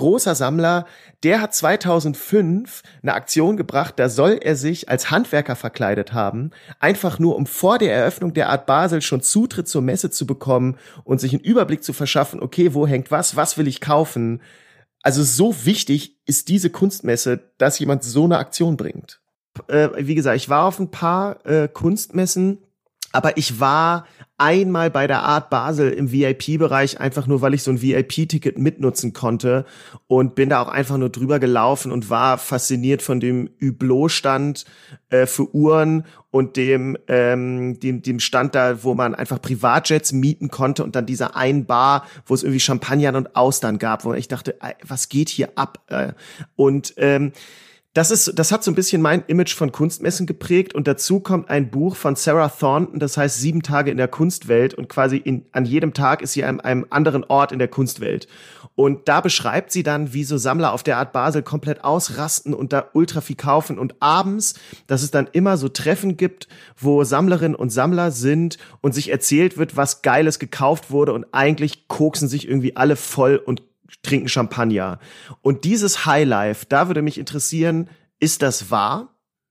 großer 0.00 0.34
Sammler, 0.34 0.86
der 1.22 1.42
hat 1.42 1.54
2005 1.54 2.82
eine 3.02 3.12
Aktion 3.12 3.58
gebracht, 3.58 3.94
da 3.98 4.08
soll 4.08 4.40
er 4.42 4.56
sich 4.56 4.88
als 4.88 5.10
Handwerker 5.10 5.56
verkleidet 5.56 6.14
haben, 6.14 6.52
einfach 6.78 7.18
nur 7.18 7.36
um 7.36 7.44
vor 7.44 7.76
der 7.76 7.94
Eröffnung 7.94 8.32
der 8.32 8.48
Art 8.48 8.64
Basel 8.64 9.02
schon 9.02 9.20
Zutritt 9.20 9.68
zur 9.68 9.82
Messe 9.82 10.10
zu 10.10 10.26
bekommen 10.26 10.78
und 11.04 11.20
sich 11.20 11.34
einen 11.34 11.42
Überblick 11.42 11.84
zu 11.84 11.92
verschaffen, 11.92 12.40
okay, 12.40 12.72
wo 12.72 12.86
hängt 12.86 13.10
was, 13.10 13.36
was 13.36 13.58
will 13.58 13.68
ich 13.68 13.82
kaufen. 13.82 14.40
Also 15.02 15.22
so 15.22 15.66
wichtig 15.66 16.16
ist 16.24 16.48
diese 16.48 16.70
Kunstmesse, 16.70 17.52
dass 17.58 17.78
jemand 17.78 18.02
so 18.02 18.24
eine 18.24 18.38
Aktion 18.38 18.78
bringt. 18.78 19.20
Äh, 19.68 19.90
wie 19.98 20.14
gesagt, 20.14 20.36
ich 20.36 20.48
war 20.48 20.64
auf 20.64 20.78
ein 20.78 20.90
paar 20.90 21.44
äh, 21.44 21.68
Kunstmessen, 21.68 22.58
aber 23.12 23.36
ich 23.36 23.60
war 23.60 24.06
einmal 24.38 24.90
bei 24.90 25.06
der 25.06 25.22
Art 25.22 25.50
Basel 25.50 25.90
im 25.90 26.12
VIP-Bereich, 26.12 26.98
einfach 26.98 27.26
nur, 27.26 27.42
weil 27.42 27.52
ich 27.52 27.62
so 27.62 27.70
ein 27.70 27.82
VIP-Ticket 27.82 28.56
mitnutzen 28.56 29.12
konnte 29.12 29.66
und 30.06 30.34
bin 30.34 30.48
da 30.48 30.62
auch 30.62 30.68
einfach 30.68 30.96
nur 30.96 31.10
drüber 31.10 31.38
gelaufen 31.38 31.92
und 31.92 32.08
war 32.08 32.38
fasziniert 32.38 33.02
von 33.02 33.20
dem 33.20 33.50
Hublot-Stand 33.60 34.64
äh, 35.10 35.26
für 35.26 35.54
Uhren 35.54 36.06
und 36.30 36.56
dem, 36.56 36.96
ähm, 37.08 37.78
dem, 37.80 38.00
dem 38.00 38.20
Stand 38.20 38.54
da, 38.54 38.82
wo 38.82 38.94
man 38.94 39.14
einfach 39.14 39.42
Privatjets 39.42 40.12
mieten 40.12 40.50
konnte 40.50 40.84
und 40.84 40.96
dann 40.96 41.04
dieser 41.04 41.36
einen 41.36 41.66
Bar, 41.66 42.06
wo 42.24 42.32
es 42.32 42.42
irgendwie 42.42 42.60
Champagner 42.60 43.14
und 43.16 43.36
Austern 43.36 43.78
gab, 43.78 44.04
wo 44.04 44.14
ich 44.14 44.28
dachte, 44.28 44.56
was 44.86 45.08
geht 45.08 45.28
hier 45.28 45.50
ab? 45.56 45.80
Äh, 45.88 46.12
und 46.56 46.94
ähm, 46.96 47.32
das 47.92 48.12
ist, 48.12 48.38
das 48.38 48.52
hat 48.52 48.62
so 48.62 48.70
ein 48.70 48.76
bisschen 48.76 49.02
mein 49.02 49.24
Image 49.26 49.52
von 49.54 49.72
Kunstmessen 49.72 50.24
geprägt 50.24 50.76
und 50.76 50.86
dazu 50.86 51.18
kommt 51.18 51.50
ein 51.50 51.72
Buch 51.72 51.96
von 51.96 52.14
Sarah 52.14 52.48
Thornton, 52.48 53.00
das 53.00 53.16
heißt 53.16 53.40
Sieben 53.40 53.62
Tage 53.62 53.90
in 53.90 53.96
der 53.96 54.06
Kunstwelt 54.06 54.74
und 54.74 54.88
quasi 54.88 55.16
in, 55.16 55.46
an 55.50 55.64
jedem 55.64 55.92
Tag 55.92 56.22
ist 56.22 56.34
sie 56.34 56.44
an 56.44 56.60
einem 56.60 56.86
anderen 56.90 57.24
Ort 57.24 57.50
in 57.50 57.58
der 57.58 57.66
Kunstwelt. 57.66 58.28
Und 58.76 59.08
da 59.08 59.20
beschreibt 59.20 59.72
sie 59.72 59.82
dann, 59.82 60.14
wie 60.14 60.22
so 60.22 60.38
Sammler 60.38 60.72
auf 60.72 60.84
der 60.84 60.98
Art 60.98 61.12
Basel 61.12 61.42
komplett 61.42 61.82
ausrasten 61.82 62.54
und 62.54 62.72
da 62.72 62.90
ultra 62.92 63.20
viel 63.20 63.34
kaufen 63.34 63.76
und 63.76 63.96
abends, 64.00 64.54
dass 64.86 65.02
es 65.02 65.10
dann 65.10 65.28
immer 65.32 65.56
so 65.56 65.68
Treffen 65.68 66.16
gibt, 66.16 66.46
wo 66.78 67.02
Sammlerinnen 67.02 67.56
und 67.56 67.70
Sammler 67.70 68.12
sind 68.12 68.56
und 68.82 68.94
sich 68.94 69.10
erzählt 69.10 69.58
wird, 69.58 69.76
was 69.76 70.02
Geiles 70.02 70.38
gekauft 70.38 70.92
wurde 70.92 71.12
und 71.12 71.26
eigentlich 71.32 71.88
koksen 71.88 72.28
sich 72.28 72.46
irgendwie 72.46 72.76
alle 72.76 72.94
voll 72.94 73.36
und 73.36 73.62
trinken 74.02 74.28
Champagner. 74.28 74.98
Und 75.42 75.64
dieses 75.64 76.06
Highlife, 76.06 76.66
da 76.68 76.88
würde 76.88 77.02
mich 77.02 77.18
interessieren, 77.18 77.88
ist 78.18 78.42
das 78.42 78.70
wahr? 78.70 79.08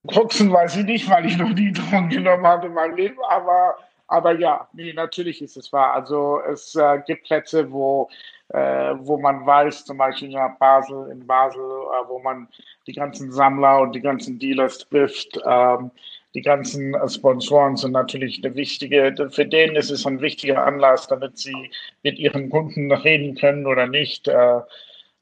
Koksen 0.07 0.51
weiß 0.51 0.77
ich 0.77 0.85
nicht, 0.85 1.09
weil 1.09 1.25
ich 1.25 1.37
noch 1.37 1.49
nie 1.49 1.71
Drogen 1.71 2.09
genommen 2.09 2.45
habe 2.45 2.67
in 2.67 2.73
meinem 2.73 2.95
Leben, 2.95 3.17
aber, 3.29 3.77
aber 4.07 4.37
ja, 4.39 4.67
nee, 4.73 4.93
natürlich 4.93 5.41
ist 5.41 5.57
es 5.57 5.73
wahr. 5.73 5.93
Also 5.93 6.39
es 6.49 6.73
äh, 6.75 6.99
gibt 7.05 7.25
Plätze, 7.25 7.69
wo, 7.71 8.09
äh, 8.49 8.93
wo 8.97 9.17
man 9.17 9.45
weiß, 9.45 9.85
zum 9.85 9.97
Beispiel 9.97 10.31
in 10.31 10.39
Basel, 10.57 11.09
in 11.11 11.27
Basel, 11.27 11.61
äh, 11.61 12.07
wo 12.07 12.19
man 12.19 12.47
die 12.87 12.93
ganzen 12.93 13.31
Sammler 13.31 13.81
und 13.81 13.93
die 13.93 14.01
ganzen 14.01 14.39
Dealers 14.39 14.79
trifft. 14.79 15.39
Ähm, 15.45 15.91
die 16.33 16.41
ganzen 16.41 16.93
äh, 16.93 17.09
Sponsoren 17.09 17.77
sind 17.77 17.91
natürlich 17.91 18.41
eine 18.43 18.55
wichtige, 18.55 19.29
für 19.31 19.45
den 19.45 19.75
ist 19.75 19.89
es 19.89 20.05
ein 20.05 20.21
wichtiger 20.21 20.63
Anlass, 20.63 21.07
damit 21.07 21.37
sie 21.37 21.71
mit 22.03 22.19
ihren 22.19 22.49
Kunden 22.49 22.91
reden 22.91 23.35
können 23.35 23.65
oder 23.65 23.87
nicht. 23.87 24.27
Äh, 24.27 24.59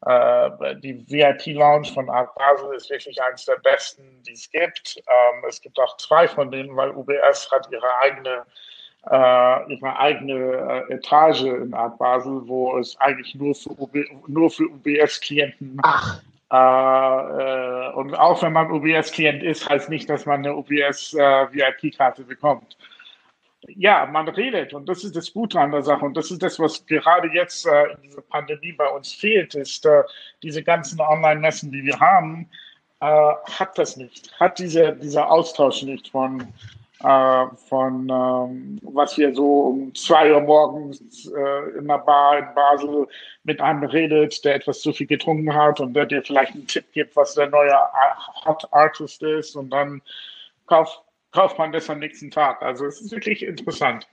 äh, 0.05 0.75
die 0.83 1.05
VIP-Lounge 1.09 1.87
von 1.93 2.09
Art 2.09 2.35
Basel 2.35 2.75
ist 2.75 2.89
wirklich 2.89 3.21
eines 3.21 3.45
der 3.45 3.57
besten, 3.57 4.21
die 4.27 4.33
es 4.33 4.49
gibt. 4.51 4.97
Ähm, 4.97 5.43
es 5.47 5.61
gibt 5.61 5.79
auch 5.79 5.97
zwei 5.97 6.27
von 6.27 6.51
denen, 6.51 6.75
weil 6.75 6.91
UBS 6.91 7.49
hat 7.51 7.69
ihre 7.71 7.97
eigene 8.01 8.45
ihre 9.09 9.97
eigene 9.99 10.83
Etage 10.89 11.43
in 11.43 11.73
Art 11.73 11.97
Basel, 11.97 12.41
wo 12.45 12.77
es 12.77 12.99
eigentlich 12.99 13.33
nur 13.35 13.55
für, 13.55 13.73
nur 14.27 14.49
für 14.49 14.65
UBS-Klienten 14.65 15.79
äh, 16.51 16.55
äh, 16.55 17.91
und 17.93 18.15
auch 18.15 18.41
wenn 18.41 18.53
man 18.53 18.71
UBS-Klient 18.71 19.43
ist, 19.43 19.67
heißt 19.69 19.89
nicht, 19.89 20.09
dass 20.09 20.25
man 20.25 20.39
eine 20.45 20.55
UBS-VIP-Karte 20.55 22.21
äh, 22.21 22.25
bekommt. 22.25 22.77
Ja, 23.69 24.05
man 24.05 24.29
redet 24.29 24.73
und 24.73 24.87
das 24.87 25.03
ist 25.03 25.15
das 25.15 25.33
Gute 25.33 25.59
an 25.59 25.71
der 25.71 25.83
Sache 25.83 26.05
und 26.05 26.15
das 26.15 26.31
ist 26.31 26.41
das, 26.41 26.57
was 26.57 26.85
gerade 26.85 27.27
jetzt 27.33 27.65
äh, 27.65 27.91
in 27.91 28.01
dieser 28.03 28.21
Pandemie 28.21 28.71
bei 28.71 28.87
uns 28.87 29.11
fehlt, 29.11 29.55
ist 29.55 29.85
äh, 29.85 30.03
diese 30.41 30.63
ganzen 30.63 31.01
Online-Messen, 31.01 31.71
die 31.71 31.83
wir 31.83 31.99
haben, 31.99 32.49
äh, 33.01 33.05
hat 33.05 33.77
das 33.77 33.97
nicht, 33.97 34.31
hat 34.39 34.59
diese, 34.59 34.93
dieser 34.93 35.29
Austausch 35.29 35.83
nicht 35.83 36.09
von 36.09 36.47
äh, 37.03 37.45
von 37.69 38.09
ähm, 38.09 38.79
was 38.81 39.17
wir 39.17 39.33
so 39.35 39.61
um 39.61 39.93
zwei 39.93 40.33
Uhr 40.33 40.41
morgens 40.41 41.27
äh, 41.27 41.77
in 41.77 41.89
einer 41.89 41.99
Bar 41.99 42.39
in 42.39 42.55
Basel 42.55 43.07
mit 43.43 43.61
einem 43.61 43.83
redet, 43.83 44.43
der 44.43 44.55
etwas 44.55 44.81
zu 44.81 44.91
viel 44.93 45.07
getrunken 45.07 45.53
hat 45.53 45.79
und 45.79 45.93
der 45.93 46.05
dir 46.05 46.23
vielleicht 46.23 46.53
einen 46.53 46.67
Tipp 46.67 46.85
gibt, 46.93 47.15
was 47.15 47.35
der 47.35 47.49
neue 47.49 47.73
Hot 48.45 48.67
Artist 48.71 49.21
ist 49.21 49.55
und 49.55 49.69
dann 49.69 50.01
kauft, 50.65 51.01
kauft 51.31 51.57
man 51.57 51.71
das 51.71 51.89
am 51.89 51.99
nächsten 51.99 52.31
Tag. 52.31 52.61
Also 52.61 52.85
es 52.85 52.99
ist 52.99 53.11
wirklich 53.11 53.43
interessant. 53.43 54.07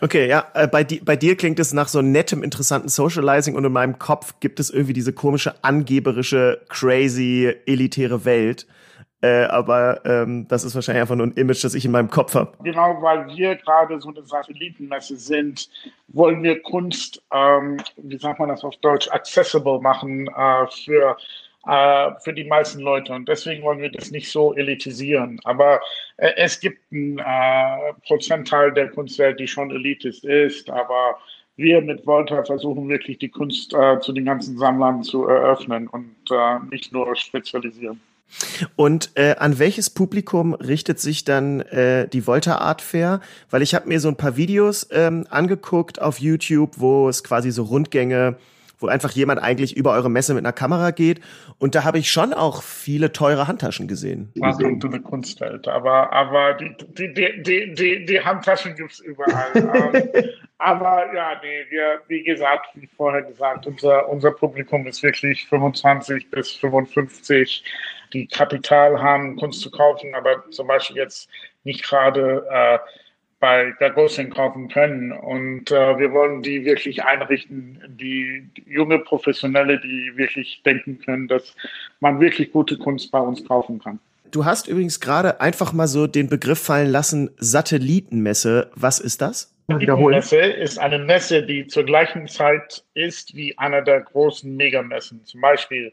Okay, 0.00 0.28
ja, 0.28 0.46
äh, 0.54 0.68
bei, 0.68 0.84
di 0.84 1.00
bei 1.00 1.16
dir 1.16 1.36
klingt 1.36 1.58
es 1.58 1.72
nach 1.72 1.88
so 1.88 2.02
nettem, 2.02 2.42
interessanten 2.42 2.88
Socializing 2.88 3.54
und 3.54 3.64
in 3.64 3.72
meinem 3.72 3.98
Kopf 3.98 4.34
gibt 4.40 4.60
es 4.60 4.70
irgendwie 4.70 4.92
diese 4.92 5.12
komische, 5.12 5.64
angeberische, 5.64 6.60
crazy, 6.68 7.54
elitäre 7.66 8.24
Welt. 8.24 8.66
Äh, 9.26 9.46
aber 9.46 10.00
ähm, 10.04 10.46
das 10.48 10.62
ist 10.62 10.74
wahrscheinlich 10.74 11.00
einfach 11.00 11.16
nur 11.16 11.26
ein 11.26 11.32
Image, 11.32 11.64
das 11.64 11.74
ich 11.74 11.84
in 11.84 11.90
meinem 11.90 12.10
Kopf 12.10 12.34
habe. 12.34 12.52
Genau, 12.62 12.96
weil 13.00 13.26
wir 13.28 13.56
gerade 13.56 14.00
so 14.00 14.10
eine 14.10 14.22
Satellitenmesse 14.22 15.16
sind, 15.16 15.68
wollen 16.08 16.42
wir 16.42 16.62
Kunst, 16.62 17.22
ähm, 17.32 17.78
wie 17.96 18.18
sagt 18.18 18.38
man 18.38 18.50
das 18.50 18.62
auf 18.62 18.76
Deutsch, 18.76 19.08
accessible 19.10 19.80
machen 19.80 20.28
äh, 20.28 20.66
für 20.84 21.16
äh, 21.66 22.10
für 22.20 22.32
die 22.32 22.44
meisten 22.44 22.80
Leute. 22.80 23.12
Und 23.12 23.28
deswegen 23.28 23.64
wollen 23.64 23.80
wir 23.80 23.90
das 23.90 24.12
nicht 24.12 24.30
so 24.30 24.54
elitisieren. 24.54 25.40
Aber 25.42 25.80
äh, 26.18 26.30
es 26.36 26.60
gibt 26.60 26.80
einen 26.92 27.18
äh, 27.18 27.92
Prozentteil 28.06 28.72
der 28.72 28.88
Kunstwelt, 28.90 29.40
die 29.40 29.48
schon 29.48 29.72
elitist 29.72 30.24
ist. 30.24 30.70
Aber 30.70 31.18
wir 31.56 31.80
mit 31.80 32.06
Volta 32.06 32.44
versuchen 32.44 32.88
wirklich 32.88 33.18
die 33.18 33.30
Kunst 33.30 33.74
äh, 33.74 33.98
zu 33.98 34.12
den 34.12 34.26
ganzen 34.26 34.56
Sammlern 34.58 35.02
zu 35.02 35.26
eröffnen 35.26 35.88
und 35.88 36.14
äh, 36.30 36.58
nicht 36.70 36.92
nur 36.92 37.16
spezialisieren. 37.16 38.00
Und 38.76 39.10
äh, 39.14 39.36
an 39.36 39.58
welches 39.58 39.90
Publikum 39.90 40.54
richtet 40.54 41.00
sich 41.00 41.24
dann 41.24 41.60
äh, 41.60 42.08
die 42.08 42.26
Volta 42.26 42.58
Art 42.58 42.82
Fair? 42.82 43.20
Weil 43.50 43.62
ich 43.62 43.74
habe 43.74 43.88
mir 43.88 44.00
so 44.00 44.08
ein 44.08 44.16
paar 44.16 44.36
Videos 44.36 44.88
ähm, 44.90 45.26
angeguckt 45.30 46.00
auf 46.00 46.18
YouTube, 46.18 46.72
wo 46.76 47.08
es 47.08 47.24
quasi 47.24 47.50
so 47.50 47.64
Rundgänge, 47.64 48.36
wo 48.78 48.88
einfach 48.88 49.10
jemand 49.12 49.40
eigentlich 49.42 49.76
über 49.76 49.92
eure 49.92 50.10
Messe 50.10 50.34
mit 50.34 50.44
einer 50.44 50.52
Kamera 50.52 50.90
geht. 50.90 51.20
Und 51.58 51.74
da 51.74 51.84
habe 51.84 51.98
ich 51.98 52.10
schon 52.10 52.34
auch 52.34 52.62
viele 52.62 53.12
teure 53.12 53.48
Handtaschen 53.48 53.88
gesehen. 53.88 54.30
Welcome 54.34 54.78
to 54.80 54.90
the 54.90 54.98
Kunstwelt. 54.98 55.66
Aber, 55.68 56.12
aber 56.12 56.54
die, 56.54 56.76
die, 56.98 57.42
die, 57.42 57.74
die, 57.74 58.04
die 58.04 58.20
Handtaschen 58.20 58.74
gibt's 58.74 59.00
überall. 59.00 59.52
Aber 60.58 61.12
ja, 61.14 61.38
nee, 61.42 61.66
wir, 61.68 62.00
wie 62.08 62.22
gesagt, 62.22 62.68
wie 62.74 62.88
vorher 62.96 63.22
gesagt, 63.22 63.66
unser, 63.66 64.08
unser 64.08 64.30
Publikum 64.30 64.86
ist 64.86 65.02
wirklich 65.02 65.46
25 65.48 66.30
bis 66.30 66.52
55 66.52 67.62
die 68.12 68.26
Kapital 68.26 69.00
haben, 69.02 69.36
Kunst 69.36 69.60
zu 69.60 69.70
kaufen, 69.70 70.14
aber 70.14 70.48
zum 70.50 70.68
Beispiel 70.68 70.96
jetzt 70.96 71.28
nicht 71.64 71.82
gerade 71.82 72.46
äh, 72.50 72.78
bei 73.38 73.74
Gagosian 73.78 74.30
kaufen 74.30 74.68
können. 74.68 75.12
Und 75.12 75.70
äh, 75.70 75.98
wir 75.98 76.12
wollen 76.12 76.42
die 76.42 76.64
wirklich 76.64 77.04
einrichten, 77.04 77.82
die, 77.88 78.48
junge 78.66 78.98
Professionelle, 79.00 79.78
die 79.80 80.12
wirklich 80.16 80.62
denken 80.64 80.98
können, 81.04 81.28
dass 81.28 81.54
man 82.00 82.20
wirklich 82.20 82.52
gute 82.52 82.78
Kunst 82.78 83.10
bei 83.10 83.20
uns 83.20 83.44
kaufen 83.44 83.78
kann. 83.78 83.98
Du 84.30 84.44
hast 84.44 84.68
übrigens 84.68 85.00
gerade 85.00 85.40
einfach 85.40 85.72
mal 85.72 85.86
so 85.86 86.06
den 86.06 86.28
Begriff 86.28 86.60
fallen 86.60 86.90
lassen, 86.90 87.30
Satellitenmesse. 87.36 88.70
Was 88.74 88.98
ist 88.98 89.20
das? 89.20 89.55
Die 89.68 89.86
Messe 89.86 90.38
ist 90.38 90.78
eine 90.78 90.98
Messe, 90.98 91.42
die 91.42 91.66
zur 91.66 91.84
gleichen 91.84 92.28
Zeit 92.28 92.84
ist 92.94 93.34
wie 93.34 93.58
einer 93.58 93.82
der 93.82 94.00
großen 94.00 94.56
Megamessen. 94.56 95.24
Zum 95.24 95.40
Beispiel 95.40 95.92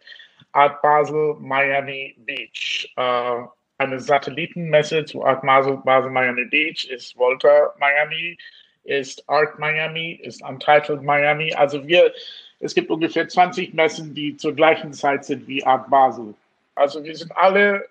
Art 0.52 0.82
Basel 0.84 1.36
Miami 1.40 2.16
Beach. 2.20 2.94
Äh, 2.96 3.42
eine 3.80 4.00
Satellitenmesse 4.00 5.06
zu 5.06 5.26
Art 5.26 5.42
Basel, 5.42 5.78
Basel 5.84 6.12
Miami 6.12 6.46
Beach 6.46 6.88
ist 6.90 7.18
Volta 7.18 7.74
Miami, 7.80 8.38
ist 8.84 9.28
Art 9.28 9.58
Miami, 9.58 10.20
ist 10.22 10.44
Untitled 10.44 11.02
Miami. 11.02 11.52
Also 11.54 11.86
wir, 11.88 12.14
es 12.60 12.76
gibt 12.76 12.92
ungefähr 12.92 13.28
20 13.28 13.74
Messen, 13.74 14.14
die 14.14 14.38
zur 14.38 14.54
gleichen 14.54 14.94
Zeit 14.94 15.26
sind 15.26 15.48
wie 15.48 15.64
Art 15.64 15.90
Basel. 15.90 16.36
Also 16.76 17.04
wir 17.04 17.16
sind 17.16 17.36
alle 17.36 17.88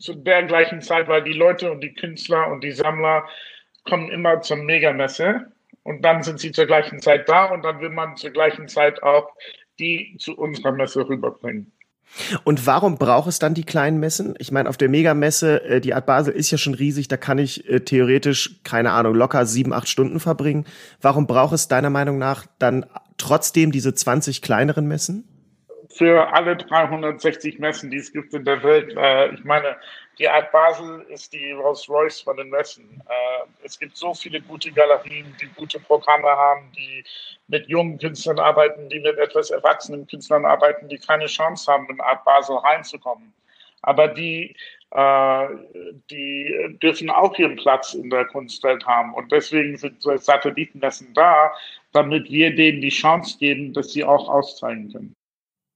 zu 0.00 0.14
der 0.14 0.42
gleichen 0.42 0.82
Zeit, 0.82 1.06
weil 1.06 1.22
die 1.22 1.32
Leute 1.32 1.70
und 1.70 1.80
die 1.82 1.94
Künstler 1.94 2.48
und 2.48 2.64
die 2.64 2.72
Sammler 2.72 3.28
kommen 3.88 4.10
immer 4.10 4.40
zur 4.40 4.58
Megamesse 4.58 5.52
und 5.82 6.02
dann 6.02 6.22
sind 6.22 6.38
sie 6.38 6.52
zur 6.52 6.66
gleichen 6.66 7.00
Zeit 7.00 7.28
da 7.28 7.46
und 7.46 7.62
dann 7.62 7.80
will 7.80 7.90
man 7.90 8.16
zur 8.16 8.30
gleichen 8.30 8.68
Zeit 8.68 9.02
auch 9.02 9.30
die 9.78 10.16
zu 10.18 10.36
unserer 10.36 10.72
Messe 10.72 11.08
rüberbringen. 11.08 11.72
Und 12.44 12.66
warum 12.66 12.98
braucht 12.98 13.28
es 13.28 13.38
dann 13.38 13.54
die 13.54 13.64
kleinen 13.64 14.00
Messen? 14.00 14.34
Ich 14.38 14.50
meine, 14.50 14.68
auf 14.68 14.76
der 14.76 14.88
Megamesse, 14.88 15.62
äh, 15.64 15.80
die 15.80 15.94
Art 15.94 16.06
Basel 16.06 16.34
ist 16.34 16.50
ja 16.50 16.58
schon 16.58 16.74
riesig, 16.74 17.08
da 17.08 17.16
kann 17.16 17.38
ich 17.38 17.68
äh, 17.68 17.80
theoretisch, 17.80 18.60
keine 18.64 18.92
Ahnung, 18.92 19.14
locker 19.14 19.46
sieben, 19.46 19.72
acht 19.72 19.88
Stunden 19.88 20.20
verbringen. 20.20 20.64
Warum 21.00 21.26
braucht 21.26 21.52
es 21.52 21.68
deiner 21.68 21.90
Meinung 21.90 22.18
nach 22.18 22.46
dann 22.58 22.86
trotzdem 23.18 23.72
diese 23.72 23.94
20 23.94 24.42
kleineren 24.42 24.88
Messen? 24.88 25.28
Für 25.90 26.32
alle 26.32 26.56
360 26.56 27.58
Messen, 27.58 27.90
die 27.90 27.98
es 27.98 28.12
gibt 28.12 28.32
in 28.32 28.44
der 28.44 28.62
Welt, 28.62 28.94
äh, 28.96 29.34
ich 29.34 29.44
meine, 29.44 29.76
die 30.18 30.28
Art 30.28 30.50
Basel 30.50 31.02
ist 31.08 31.32
die 31.32 31.52
Rolls-Royce 31.52 32.20
von 32.22 32.36
den 32.36 32.50
Messen. 32.50 33.02
Äh, 33.08 33.46
es 33.64 33.78
gibt 33.78 33.96
so 33.96 34.12
viele 34.14 34.40
gute 34.40 34.72
Galerien, 34.72 35.34
die 35.40 35.46
gute 35.56 35.78
Programme 35.78 36.28
haben, 36.28 36.70
die 36.76 37.04
mit 37.46 37.68
jungen 37.68 37.98
Künstlern 37.98 38.38
arbeiten, 38.38 38.88
die 38.88 38.98
mit 38.98 39.16
etwas 39.16 39.50
erwachsenen 39.50 40.06
Künstlern 40.06 40.44
arbeiten, 40.44 40.88
die 40.88 40.98
keine 40.98 41.26
Chance 41.26 41.70
haben, 41.72 41.88
in 41.88 42.00
Art 42.00 42.24
Basel 42.24 42.56
reinzukommen. 42.56 43.32
Aber 43.82 44.08
die, 44.08 44.56
äh, 44.90 45.48
die 46.10 46.76
dürfen 46.82 47.10
auch 47.10 47.38
ihren 47.38 47.56
Platz 47.56 47.94
in 47.94 48.10
der 48.10 48.24
Kunstwelt 48.24 48.84
haben. 48.86 49.14
Und 49.14 49.30
deswegen 49.30 49.76
sind 49.76 50.02
so 50.02 50.16
Satellitenmessen 50.16 51.14
da, 51.14 51.52
damit 51.92 52.28
wir 52.28 52.54
denen 52.54 52.80
die 52.80 52.88
Chance 52.88 53.38
geben, 53.38 53.72
dass 53.72 53.92
sie 53.92 54.02
auch 54.02 54.28
auszeigen 54.28 54.92
können. 54.92 55.17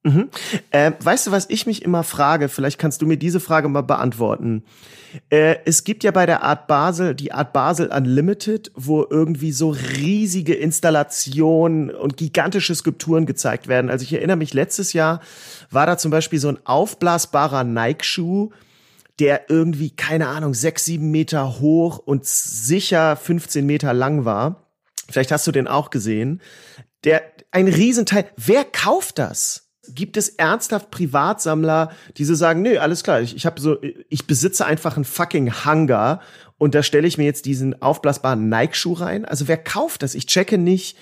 Mhm. 0.04 0.30
Äh, 0.70 0.92
weißt 0.98 1.28
du, 1.28 1.30
was 1.30 1.48
ich 1.48 1.66
mich 1.66 1.82
immer 1.82 2.02
frage? 2.02 2.48
Vielleicht 2.48 2.78
kannst 2.78 3.02
du 3.02 3.06
mir 3.06 3.16
diese 3.16 3.38
Frage 3.38 3.68
mal 3.68 3.82
beantworten. 3.82 4.64
Äh, 5.30 5.56
es 5.64 5.84
gibt 5.84 6.02
ja 6.02 6.10
bei 6.10 6.26
der 6.26 6.42
Art 6.42 6.66
Basel 6.66 7.14
die 7.14 7.32
Art 7.32 7.52
Basel 7.52 7.86
Unlimited, 7.86 8.72
wo 8.74 9.06
irgendwie 9.08 9.52
so 9.52 9.70
riesige 9.70 10.54
Installationen 10.54 11.90
und 11.90 12.16
gigantische 12.16 12.74
Skulpturen 12.74 13.26
gezeigt 13.26 13.68
werden. 13.68 13.90
Also 13.90 14.02
ich 14.02 14.12
erinnere 14.12 14.36
mich, 14.36 14.54
letztes 14.54 14.92
Jahr 14.92 15.20
war 15.70 15.86
da 15.86 15.96
zum 15.96 16.10
Beispiel 16.10 16.40
so 16.40 16.48
ein 16.48 16.58
aufblasbarer 16.64 17.62
Nike-Schuh, 17.62 18.50
der 19.20 19.50
irgendwie, 19.50 19.90
keine 19.90 20.26
Ahnung, 20.28 20.52
sechs, 20.54 20.84
sieben 20.84 21.12
Meter 21.12 21.60
hoch 21.60 21.98
und 21.98 22.26
sicher 22.26 23.14
15 23.14 23.64
Meter 23.64 23.92
lang 23.92 24.24
war. 24.24 24.66
Vielleicht 25.08 25.30
hast 25.30 25.46
du 25.46 25.52
den 25.52 25.68
auch 25.68 25.90
gesehen. 25.90 26.40
Der, 27.04 27.22
ein 27.52 27.68
Riesenteil. 27.68 28.24
Wer 28.36 28.64
kauft 28.64 29.18
das? 29.18 29.71
Gibt 29.88 30.16
es 30.16 30.28
ernsthaft 30.28 30.90
Privatsammler, 30.92 31.90
die 32.16 32.24
so 32.24 32.34
sagen, 32.34 32.62
nö, 32.62 32.78
alles 32.78 33.02
klar, 33.02 33.20
ich, 33.20 33.34
ich 33.34 33.46
habe 33.46 33.60
so, 33.60 33.78
ich 33.82 34.26
besitze 34.28 34.64
einfach 34.64 34.94
einen 34.94 35.04
fucking 35.04 35.64
Hangar 35.64 36.20
und 36.56 36.76
da 36.76 36.84
stelle 36.84 37.08
ich 37.08 37.18
mir 37.18 37.24
jetzt 37.24 37.46
diesen 37.46 37.82
aufblasbaren 37.82 38.48
Nike-Schuh 38.48 38.92
rein? 38.92 39.24
Also 39.24 39.48
wer 39.48 39.56
kauft 39.56 40.04
das? 40.04 40.14
Ich 40.14 40.26
checke 40.26 40.58
nicht. 40.58 40.96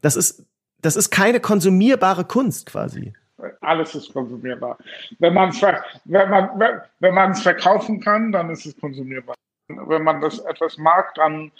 Das 0.00 0.16
ist, 0.16 0.46
das 0.80 0.96
ist 0.96 1.10
keine 1.10 1.40
konsumierbare 1.40 2.24
Kunst 2.24 2.64
quasi. 2.64 3.12
Alles 3.60 3.94
ist 3.94 4.12
konsumierbar. 4.14 4.78
Wenn 5.18 5.34
man 5.34 5.50
es 5.50 5.60
wenn 5.60 6.30
man, 6.30 6.80
wenn 7.00 7.14
man 7.14 7.34
verkaufen 7.34 8.00
kann, 8.00 8.32
dann 8.32 8.48
ist 8.48 8.64
es 8.64 8.74
konsumierbar. 8.78 9.34
Wenn 9.68 10.02
man 10.02 10.22
das 10.22 10.38
etwas 10.38 10.78
mag, 10.78 11.14
dann, 11.16 11.52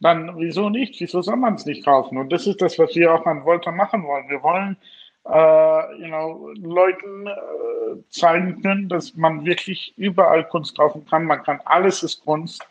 dann 0.00 0.36
wieso 0.36 0.68
nicht? 0.68 1.00
Wieso 1.00 1.22
soll 1.22 1.36
man 1.36 1.54
es 1.54 1.64
nicht 1.64 1.86
kaufen? 1.86 2.18
Und 2.18 2.30
das 2.30 2.46
ist 2.46 2.60
das, 2.60 2.78
was 2.78 2.94
wir 2.94 3.14
auch 3.14 3.24
an 3.24 3.44
Volta 3.44 3.70
machen 3.70 4.04
wollen. 4.04 4.28
Wir 4.28 4.42
wollen 4.42 4.76
äh, 5.30 6.00
you 6.00 6.08
know, 6.08 6.50
Leuten 6.56 7.26
äh, 7.26 8.10
zeigen 8.10 8.62
können, 8.62 8.88
dass 8.88 9.14
man 9.14 9.44
wirklich 9.44 9.92
überall 9.96 10.46
Kunst 10.48 10.76
kaufen 10.76 11.04
kann. 11.06 11.24
Man 11.24 11.42
kann 11.42 11.60
alles 11.64 12.02
ist 12.02 12.24
Kunst. 12.24 12.66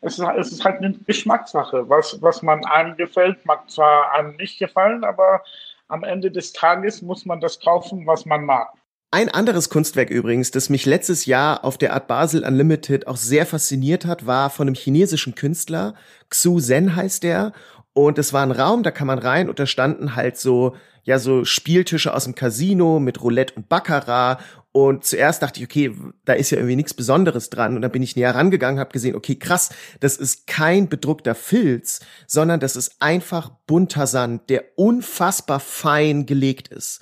Es 0.00 0.18
ist, 0.18 0.26
es 0.36 0.52
ist 0.52 0.64
halt 0.64 0.78
eine 0.78 0.92
Geschmackssache. 1.06 1.88
Was, 1.88 2.20
was 2.20 2.42
man 2.42 2.64
einem 2.64 2.96
gefällt, 2.96 3.44
mag 3.46 3.70
zwar 3.70 4.12
einem 4.12 4.36
nicht 4.36 4.58
gefallen, 4.58 5.04
aber 5.04 5.42
am 5.88 6.04
Ende 6.04 6.30
des 6.30 6.52
Tages 6.52 7.02
muss 7.02 7.24
man 7.24 7.40
das 7.40 7.60
kaufen, 7.60 8.06
was 8.06 8.26
man 8.26 8.44
mag. 8.44 8.68
Ein 9.14 9.28
anderes 9.28 9.68
Kunstwerk 9.68 10.08
übrigens, 10.08 10.50
das 10.52 10.70
mich 10.70 10.86
letztes 10.86 11.26
Jahr 11.26 11.64
auf 11.64 11.76
der 11.76 11.92
Art 11.92 12.08
Basel 12.08 12.44
Unlimited 12.46 13.06
auch 13.06 13.18
sehr 13.18 13.44
fasziniert 13.44 14.06
hat, 14.06 14.26
war 14.26 14.48
von 14.48 14.68
einem 14.68 14.74
chinesischen 14.74 15.34
Künstler. 15.34 15.94
Xu 16.30 16.58
Zen 16.58 16.96
heißt 16.96 17.22
der. 17.22 17.52
Und 17.94 18.18
es 18.18 18.32
war 18.32 18.42
ein 18.42 18.52
Raum, 18.52 18.82
da 18.82 18.90
kann 18.90 19.06
man 19.06 19.18
rein 19.18 19.48
und 19.48 19.58
da 19.58 19.66
standen 19.66 20.16
halt 20.16 20.38
so, 20.38 20.74
ja, 21.04 21.18
so 21.18 21.44
Spieltische 21.44 22.14
aus 22.14 22.24
dem 22.24 22.34
Casino 22.34 23.00
mit 23.00 23.22
Roulette 23.22 23.54
und 23.54 23.68
Baccarat. 23.68 24.40
Und 24.70 25.04
zuerst 25.04 25.42
dachte 25.42 25.60
ich, 25.60 25.66
okay, 25.66 25.94
da 26.24 26.32
ist 26.32 26.50
ja 26.50 26.56
irgendwie 26.56 26.76
nichts 26.76 26.94
Besonderes 26.94 27.50
dran. 27.50 27.76
Und 27.76 27.82
dann 27.82 27.90
bin 27.90 28.02
ich 28.02 28.16
näher 28.16 28.34
rangegangen, 28.34 28.80
habe 28.80 28.92
gesehen, 28.92 29.14
okay, 29.14 29.34
krass, 29.34 29.70
das 30.00 30.16
ist 30.16 30.46
kein 30.46 30.88
bedruckter 30.88 31.34
Filz, 31.34 32.00
sondern 32.26 32.60
das 32.60 32.76
ist 32.76 32.96
einfach 33.00 33.50
bunter 33.66 34.06
Sand, 34.06 34.48
der 34.48 34.64
unfassbar 34.76 35.60
fein 35.60 36.24
gelegt 36.24 36.68
ist. 36.68 37.00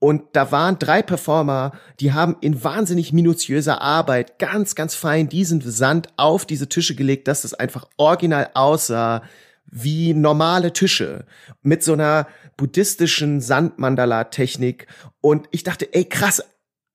Und 0.00 0.24
da 0.32 0.50
waren 0.50 0.78
drei 0.78 1.02
Performer, 1.02 1.72
die 2.00 2.12
haben 2.12 2.36
in 2.40 2.62
wahnsinnig 2.64 3.12
minutiöser 3.12 3.80
Arbeit 3.80 4.38
ganz, 4.38 4.74
ganz 4.74 4.96
fein 4.96 5.28
diesen 5.28 5.60
Sand 5.60 6.08
auf 6.16 6.44
diese 6.44 6.68
Tische 6.68 6.96
gelegt, 6.96 7.28
dass 7.28 7.44
es 7.44 7.54
einfach 7.54 7.86
original 7.96 8.50
aussah 8.54 9.22
wie 9.70 10.14
normale 10.14 10.72
Tische 10.72 11.24
mit 11.62 11.82
so 11.82 11.94
einer 11.94 12.26
buddhistischen 12.56 13.40
Sandmandala-Technik. 13.40 14.86
Und 15.20 15.48
ich 15.50 15.64
dachte, 15.64 15.92
ey, 15.92 16.04
krass, 16.04 16.42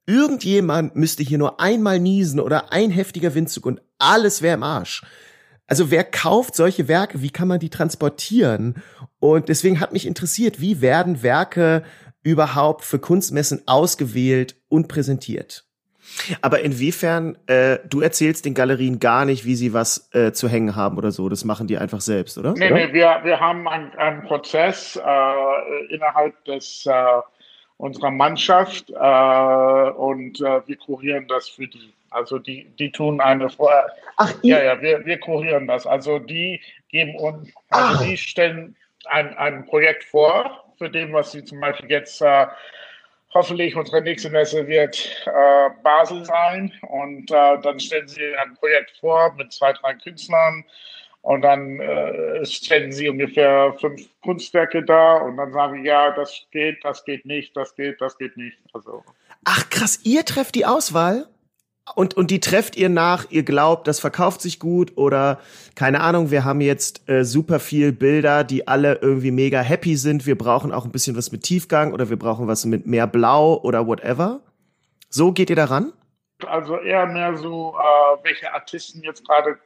irgendjemand 0.06 0.96
müsste 0.96 1.24
hier 1.24 1.38
nur 1.38 1.60
einmal 1.60 2.00
niesen 2.00 2.40
oder 2.40 2.72
ein 2.72 2.90
heftiger 2.90 3.36
Windzug 3.36 3.66
und 3.66 3.82
alles 3.98 4.42
wäre 4.42 4.56
im 4.56 4.64
Arsch. 4.64 5.04
Also 5.68 5.92
wer 5.92 6.04
kauft 6.04 6.56
solche 6.56 6.88
Werke? 6.88 7.22
Wie 7.22 7.30
kann 7.30 7.48
man 7.48 7.60
die 7.60 7.70
transportieren? 7.70 8.82
Und 9.20 9.50
deswegen 9.50 9.80
hat 9.80 9.94
mich 9.94 10.08
interessiert, 10.08 10.60
wie 10.60 10.82
werden 10.82 11.22
Werke 11.22 11.84
überhaupt 12.24 12.84
für 12.84 12.98
Kunstmessen 12.98 13.68
ausgewählt 13.68 14.56
und 14.68 14.88
präsentiert? 14.88 15.69
Aber 16.42 16.62
inwiefern, 16.62 17.38
äh, 17.48 17.80
du 17.90 18.02
erzählst 18.02 18.46
den 18.46 18.54
Galerien 18.54 19.00
gar 19.00 19.26
nicht, 19.26 19.46
wie 19.46 19.56
sie 19.56 19.74
was 19.74 20.10
äh, 20.14 20.32
zu 20.32 20.50
hängen 20.50 20.76
haben 20.76 20.98
oder 20.98 21.12
so. 21.12 21.30
Das 21.30 21.46
machen 21.46 21.68
die 21.68 21.78
einfach 21.78 22.02
selbst, 22.02 22.38
oder? 22.38 22.54
Nee, 22.54 22.72
nee, 22.72 22.94
wir, 22.94 23.20
wir 23.24 23.40
haben 23.40 23.68
einen, 23.68 23.92
einen 23.96 24.24
Prozess 24.24 24.96
äh, 24.96 25.94
innerhalb 25.94 26.44
des 26.46 26.86
äh, 26.86 26.94
unserer 27.78 28.12
Mannschaft 28.12 28.90
äh, 28.90 28.94
und 28.94 30.42
äh, 30.42 30.62
wir 30.68 30.76
kurieren 30.78 31.28
das 31.28 31.50
für 31.50 31.68
die. 31.68 31.94
Also 32.12 32.40
die, 32.40 32.66
die 32.80 32.92
tun 32.92 33.22
eine 33.22 33.50
Vorher. 33.50 33.86
Ach, 34.18 34.34
ja, 34.42 34.64
ja, 34.64 34.82
wir, 34.82 35.06
wir 35.06 35.20
kurieren 35.20 35.68
das. 35.68 35.86
Also 35.86 36.18
die 36.18 36.60
geben 36.90 37.16
uns, 37.16 37.50
also 37.70 38.04
die 38.04 38.18
stellen 38.18 38.76
ein, 39.06 39.38
ein 39.38 39.66
Projekt 39.66 40.04
vor, 40.04 40.74
für 40.78 40.90
dem, 40.90 41.14
was 41.14 41.32
sie 41.32 41.44
zum 41.44 41.60
Beispiel 41.60 41.92
jetzt 41.92 42.22
äh, 42.22 42.48
hoffentlich 43.34 43.76
unsere 43.76 44.02
nächste 44.02 44.30
Messe 44.30 44.68
wird 44.68 45.26
äh, 45.26 45.70
Basel 45.84 46.26
sein 46.26 46.72
und 46.90 47.32
äh, 47.32 47.62
dann 47.62 47.80
stellen 47.80 48.08
sie 48.08 48.36
ein 48.36 48.56
Projekt 48.56 48.98
vor 49.00 49.34
mit 49.36 49.52
zwei, 49.54 49.74
drei 49.74 49.94
Künstlern 49.96 50.66
und 51.22 51.42
dann 51.42 51.80
äh, 51.80 52.46
stellen 52.46 52.92
sie 52.92 53.10
ungefähr 53.10 53.74
fünf 53.80 54.02
Kunstwerke 54.22 54.84
da 54.84 55.18
und 55.18 55.38
dann 55.38 55.52
sagen 55.52 55.86
ja, 55.86 56.12
das 56.12 56.46
geht, 56.52 56.84
das 56.84 57.04
geht 57.04 57.26
nicht, 57.26 57.56
das 57.56 57.76
geht, 57.76 58.00
das 58.02 58.18
geht 58.18 58.38
nicht. 58.38 58.58
Also. 58.74 59.04
Ach 59.46 59.70
krass, 59.70 60.00
ihr 60.04 60.26
trefft 60.26 60.56
die 60.56 60.66
Auswahl? 60.66 61.28
Und, 61.96 62.16
und 62.16 62.32
die 62.32 62.40
trefft 62.40 62.76
ihr 62.76 62.90
nach, 62.90 63.26
ihr 63.30 63.44
glaubt, 63.44 63.88
das 63.88 64.00
verkauft 64.00 64.42
sich 64.42 64.60
gut 64.60 64.98
oder 64.98 65.40
keine 65.76 66.02
Ahnung, 66.02 66.32
wir 66.32 66.44
haben 66.44 66.62
jetzt 66.62 67.08
äh, 67.10 67.24
super 67.24 67.60
viel 67.60 67.92
Bilder, 67.92 68.44
die 68.44 68.68
alle 68.68 69.00
irgendwie 69.02 69.32
mega 69.32 69.62
happy 69.62 69.96
sind. 69.96 70.26
Wir 70.26 70.38
brauchen 70.38 70.72
auch 70.72 70.86
ein 70.86 70.92
bisschen 70.92 71.16
was 71.16 71.32
mit 71.32 71.44
Tiefgang 71.44 71.94
oder 71.94 72.10
wir 72.10 72.18
brauchen 72.18 72.48
was 72.48 72.66
mit 72.66 72.86
mehr 72.86 73.08
Blau 73.08 73.60
oder 73.62 73.88
whatever. 73.88 74.42
So 75.10 75.32
geht 75.32 75.50
ihr 75.50 75.56
daran? 75.56 75.92
Also 76.48 76.78
eher 76.78 77.06
mehr 77.06 77.36
so, 77.36 77.76
äh, 77.78 78.24
welche 78.24 78.54
Artisten 78.54 79.02
jetzt 79.04 79.28
gerade. 79.28 79.58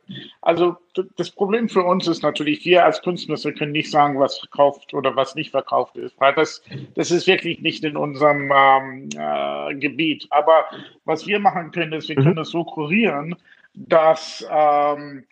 Also 0.41 0.77
das 1.17 1.29
Problem 1.31 1.69
für 1.69 1.83
uns 1.83 2.07
ist 2.07 2.23
natürlich, 2.23 2.65
wir 2.65 2.85
als 2.85 3.01
Künstler 3.01 3.37
können 3.51 3.71
nicht 3.71 3.91
sagen, 3.91 4.19
was 4.19 4.39
verkauft 4.39 4.93
oder 4.93 5.15
was 5.15 5.35
nicht 5.35 5.51
verkauft 5.51 5.95
ist, 5.97 6.19
weil 6.19 6.33
das, 6.33 6.63
das 6.95 7.11
ist 7.11 7.27
wirklich 7.27 7.61
nicht 7.61 7.83
in 7.83 7.97
unserem 7.97 8.51
ähm, 8.51 9.09
äh, 9.15 9.75
Gebiet. 9.75 10.27
Aber 10.31 10.65
was 11.05 11.27
wir 11.27 11.39
machen 11.39 11.71
können, 11.71 11.93
ist, 11.93 12.09
wir 12.09 12.19
mhm. 12.19 12.23
können 12.23 12.39
es 12.39 12.49
so 12.49 12.63
kurieren, 12.63 13.35
dass 13.73 14.45
ähm, 14.49 15.25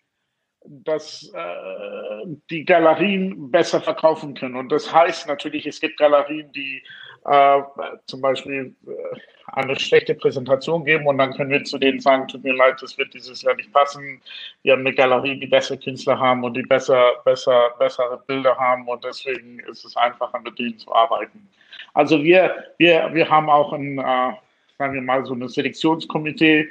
dass 0.63 1.31
äh, 1.33 2.27
die 2.49 2.65
Galerien 2.65 3.49
besser 3.49 3.81
verkaufen 3.81 4.35
können. 4.35 4.55
Und 4.55 4.71
das 4.71 4.93
heißt 4.93 5.27
natürlich, 5.27 5.65
es 5.65 5.79
gibt 5.79 5.97
Galerien, 5.97 6.51
die 6.51 6.83
äh, 7.25 7.61
zum 8.05 8.21
Beispiel 8.21 8.73
äh, 8.87 9.19
eine 9.47 9.77
schlechte 9.79 10.15
Präsentation 10.15 10.85
geben 10.85 11.07
und 11.07 11.17
dann 11.17 11.33
können 11.33 11.51
wir 11.51 11.63
zu 11.63 11.77
denen 11.77 11.99
sagen, 11.99 12.27
tut 12.27 12.43
mir 12.43 12.53
leid, 12.53 12.81
das 12.81 12.97
wird 12.97 13.13
dieses 13.13 13.41
Jahr 13.41 13.55
nicht 13.55 13.71
passen. 13.73 14.21
Wir 14.63 14.73
haben 14.73 14.81
eine 14.81 14.93
Galerie, 14.93 15.39
die 15.39 15.47
bessere 15.47 15.77
Künstler 15.77 16.17
haben 16.17 16.43
und 16.43 16.55
die 16.55 16.63
besser, 16.63 17.13
besser, 17.25 17.71
bessere 17.77 18.21
Bilder 18.27 18.57
haben 18.57 18.87
und 18.87 19.03
deswegen 19.03 19.59
ist 19.59 19.85
es 19.85 19.95
einfacher, 19.97 20.39
mit 20.39 20.57
denen 20.57 20.77
zu 20.77 20.93
arbeiten. 20.93 21.47
Also 21.93 22.23
wir, 22.23 22.55
wir, 22.77 23.09
wir 23.13 23.29
haben 23.29 23.49
auch 23.49 23.73
ein, 23.73 23.97
äh, 23.97 24.31
sagen 24.77 24.93
wir 24.93 25.01
mal, 25.01 25.25
so 25.25 25.33
ein 25.33 25.47
Selektionskomitee 25.47 26.69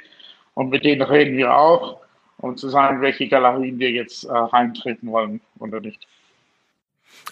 und 0.55 0.69
mit 0.69 0.83
denen 0.83 1.01
reden 1.01 1.37
wir 1.37 1.55
auch 1.55 2.01
um 2.41 2.57
zu 2.57 2.69
sagen, 2.69 3.01
welche 3.01 3.27
Galerien 3.27 3.79
wir 3.79 3.91
jetzt 3.91 4.23
äh, 4.23 4.31
reintreten 4.31 5.11
wollen 5.11 5.41
oder 5.59 5.79
nicht. 5.79 6.07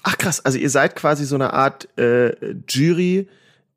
Ach 0.03 0.17
krass, 0.17 0.43
also 0.43 0.57
ihr 0.57 0.69
seid 0.69 0.95
quasi 0.95 1.25
so 1.25 1.35
eine 1.35 1.53
Art 1.53 1.87
äh, 1.97 2.35
Jury, 2.67 3.27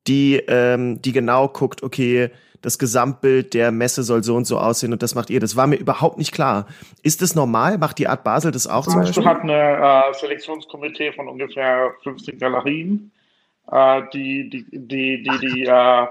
die, 0.06 0.36
ähm, 0.48 1.00
die 1.02 1.12
genau 1.12 1.48
guckt, 1.48 1.82
okay, 1.82 2.30
das 2.62 2.78
Gesamtbild 2.78 3.54
der 3.54 3.72
Messe 3.72 4.04
soll 4.04 4.22
so 4.22 4.36
und 4.36 4.46
so 4.46 4.58
aussehen 4.58 4.92
und 4.92 5.02
das 5.02 5.16
macht 5.16 5.30
ihr. 5.30 5.40
Das 5.40 5.56
war 5.56 5.66
mir 5.66 5.76
überhaupt 5.76 6.16
nicht 6.16 6.32
klar. 6.32 6.66
Ist 7.02 7.20
das 7.20 7.34
normal? 7.34 7.76
Macht 7.78 7.98
die 7.98 8.06
Art 8.06 8.22
Basel 8.22 8.52
das 8.52 8.68
auch 8.68 8.86
zum 8.86 9.00
Beispiel? 9.00 9.22
Du 9.22 9.28
hast 9.28 9.40
eine 9.42 9.52
äh, 9.52 10.14
Selektionskomitee 10.14 11.12
von 11.12 11.28
ungefähr 11.28 11.92
50 12.04 12.38
Galerien, 12.38 13.10
äh, 13.70 14.02
die 14.12 14.48
die, 14.48 14.64
die, 14.70 15.22
die, 15.24 15.38
die 15.40 15.64
äh, 15.64 16.06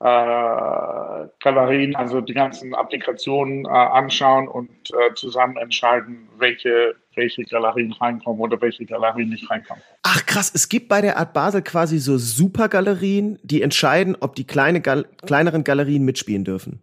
äh, 0.00 1.28
Galerien, 1.40 1.94
also 1.94 2.22
die 2.22 2.32
ganzen 2.32 2.74
Applikationen 2.74 3.66
äh, 3.66 3.68
anschauen 3.68 4.48
und 4.48 4.70
äh, 4.70 5.14
zusammen 5.14 5.58
entscheiden, 5.58 6.28
welche, 6.38 6.94
welche 7.14 7.44
Galerien 7.44 7.92
reinkommen 7.92 8.40
oder 8.40 8.60
welche 8.62 8.86
Galerien 8.86 9.28
nicht 9.28 9.50
reinkommen. 9.50 9.82
Ach 10.02 10.24
krass, 10.24 10.50
es 10.54 10.70
gibt 10.70 10.88
bei 10.88 11.02
der 11.02 11.18
Art 11.18 11.34
Basel 11.34 11.60
quasi 11.60 11.98
so 11.98 12.16
Supergalerien, 12.16 13.38
die 13.42 13.60
entscheiden, 13.60 14.16
ob 14.18 14.34
die 14.34 14.46
kleine 14.46 14.80
Gal 14.80 15.04
kleineren 15.26 15.64
Galerien 15.64 16.04
mitspielen 16.04 16.44
dürfen. 16.44 16.80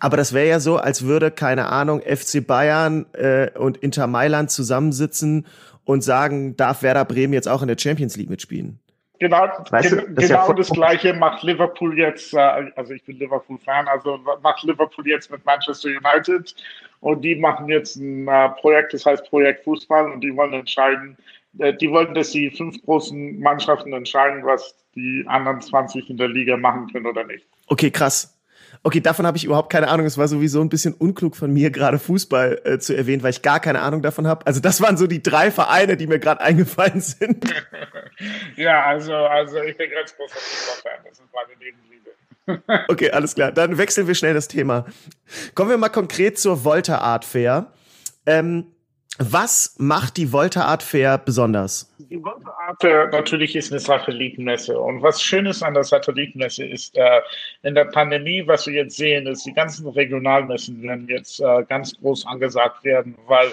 Aber 0.00 0.16
das 0.16 0.32
wäre 0.32 0.48
ja 0.48 0.58
so, 0.58 0.78
als 0.78 1.04
würde, 1.04 1.30
keine 1.30 1.68
Ahnung, 1.68 2.00
FC 2.00 2.44
Bayern 2.44 3.06
äh, 3.12 3.50
und 3.56 3.76
Inter 3.76 4.06
Mailand 4.06 4.50
zusammensitzen 4.50 5.46
und 5.84 6.02
sagen, 6.02 6.56
darf 6.56 6.82
Werder 6.82 7.04
Bremen 7.04 7.32
jetzt 7.32 7.46
auch 7.46 7.62
in 7.62 7.68
der 7.68 7.78
Champions 7.78 8.16
League 8.16 8.30
mitspielen? 8.30 8.80
Genau, 9.18 9.48
weißt 9.70 9.92
du, 9.92 9.96
das, 9.96 10.28
genau 10.28 10.48
ja 10.48 10.52
das 10.52 10.70
Gleiche 10.70 11.14
macht 11.14 11.42
Liverpool 11.42 11.98
jetzt, 11.98 12.34
äh, 12.34 12.70
also 12.76 12.92
ich 12.92 13.04
bin 13.04 13.18
Liverpool-Fan, 13.18 13.88
also 13.88 14.18
macht 14.42 14.62
Liverpool 14.62 15.06
jetzt 15.06 15.30
mit 15.30 15.44
Manchester 15.44 15.88
United 15.88 16.54
und 17.00 17.22
die 17.22 17.34
machen 17.36 17.68
jetzt 17.68 17.96
ein 17.96 18.28
äh, 18.28 18.48
Projekt, 18.60 18.92
das 18.92 19.06
heißt 19.06 19.28
Projekt 19.30 19.64
Fußball 19.64 20.10
und 20.10 20.20
die 20.20 20.36
wollen 20.36 20.52
entscheiden, 20.52 21.16
äh, 21.58 21.72
die 21.74 21.90
wollen, 21.90 22.14
dass 22.14 22.30
die 22.30 22.50
fünf 22.50 22.82
großen 22.84 23.40
Mannschaften 23.40 23.92
entscheiden, 23.92 24.44
was 24.44 24.74
die 24.94 25.24
anderen 25.26 25.60
20 25.60 26.10
in 26.10 26.16
der 26.16 26.28
Liga 26.28 26.56
machen 26.56 26.90
können 26.92 27.06
oder 27.06 27.24
nicht. 27.24 27.46
Okay, 27.68 27.90
krass. 27.90 28.35
Okay, 28.86 29.00
davon 29.00 29.26
habe 29.26 29.36
ich 29.36 29.44
überhaupt 29.44 29.72
keine 29.72 29.88
Ahnung. 29.88 30.06
Es 30.06 30.16
war 30.16 30.28
sowieso 30.28 30.60
ein 30.60 30.68
bisschen 30.68 30.94
unklug 30.94 31.34
von 31.34 31.52
mir, 31.52 31.72
gerade 31.72 31.98
Fußball 31.98 32.60
äh, 32.62 32.78
zu 32.78 32.96
erwähnen, 32.96 33.20
weil 33.24 33.30
ich 33.30 33.42
gar 33.42 33.58
keine 33.58 33.80
Ahnung 33.80 34.00
davon 34.00 34.28
habe. 34.28 34.46
Also 34.46 34.60
das 34.60 34.80
waren 34.80 34.96
so 34.96 35.08
die 35.08 35.20
drei 35.20 35.50
Vereine, 35.50 35.96
die 35.96 36.06
mir 36.06 36.20
gerade 36.20 36.40
eingefallen 36.42 37.00
sind. 37.00 37.52
ja, 38.56 38.84
also, 38.84 39.12
also 39.12 39.60
ich 39.60 39.76
bin 39.76 39.90
ganz 39.90 40.14
großer 40.16 40.36
Fußballfan. 40.36 41.04
Das 41.04 41.18
ist 41.18 41.24
meine 41.34 41.58
Nebenliebe. 41.58 42.84
Okay, 42.88 43.10
alles 43.10 43.34
klar. 43.34 43.50
Dann 43.50 43.76
wechseln 43.76 44.06
wir 44.06 44.14
schnell 44.14 44.34
das 44.34 44.46
Thema. 44.46 44.86
Kommen 45.56 45.70
wir 45.70 45.78
mal 45.78 45.88
konkret 45.88 46.38
zur 46.38 46.62
Volta 46.62 46.98
Art 46.98 47.24
Fair. 47.24 47.72
Ähm, 48.24 48.66
was 49.18 49.74
macht 49.78 50.16
die 50.16 50.32
Volta 50.32 50.62
Art 50.62 50.82
Fair 50.82 51.18
besonders? 51.18 51.90
Die 51.98 52.22
Volta 52.22 52.50
Art 52.50 52.80
Fair 52.80 53.08
natürlich 53.08 53.56
ist 53.56 53.72
eine 53.72 53.80
Satellitenmesse. 53.80 54.78
Und 54.78 55.02
was 55.02 55.22
schön 55.22 55.46
ist 55.46 55.62
an 55.62 55.74
der 55.74 55.84
Satellitenmesse 55.84 56.66
ist, 56.66 56.96
äh, 56.96 57.20
in 57.62 57.74
der 57.74 57.86
Pandemie, 57.86 58.46
was 58.46 58.66
wir 58.66 58.74
jetzt 58.74 58.96
sehen, 58.96 59.26
ist, 59.26 59.46
die 59.46 59.52
ganzen 59.52 59.88
Regionalmessen 59.88 60.82
werden 60.82 61.08
jetzt 61.08 61.40
äh, 61.40 61.64
ganz 61.68 61.98
groß 62.00 62.26
angesagt 62.26 62.84
werden, 62.84 63.16
weil 63.26 63.52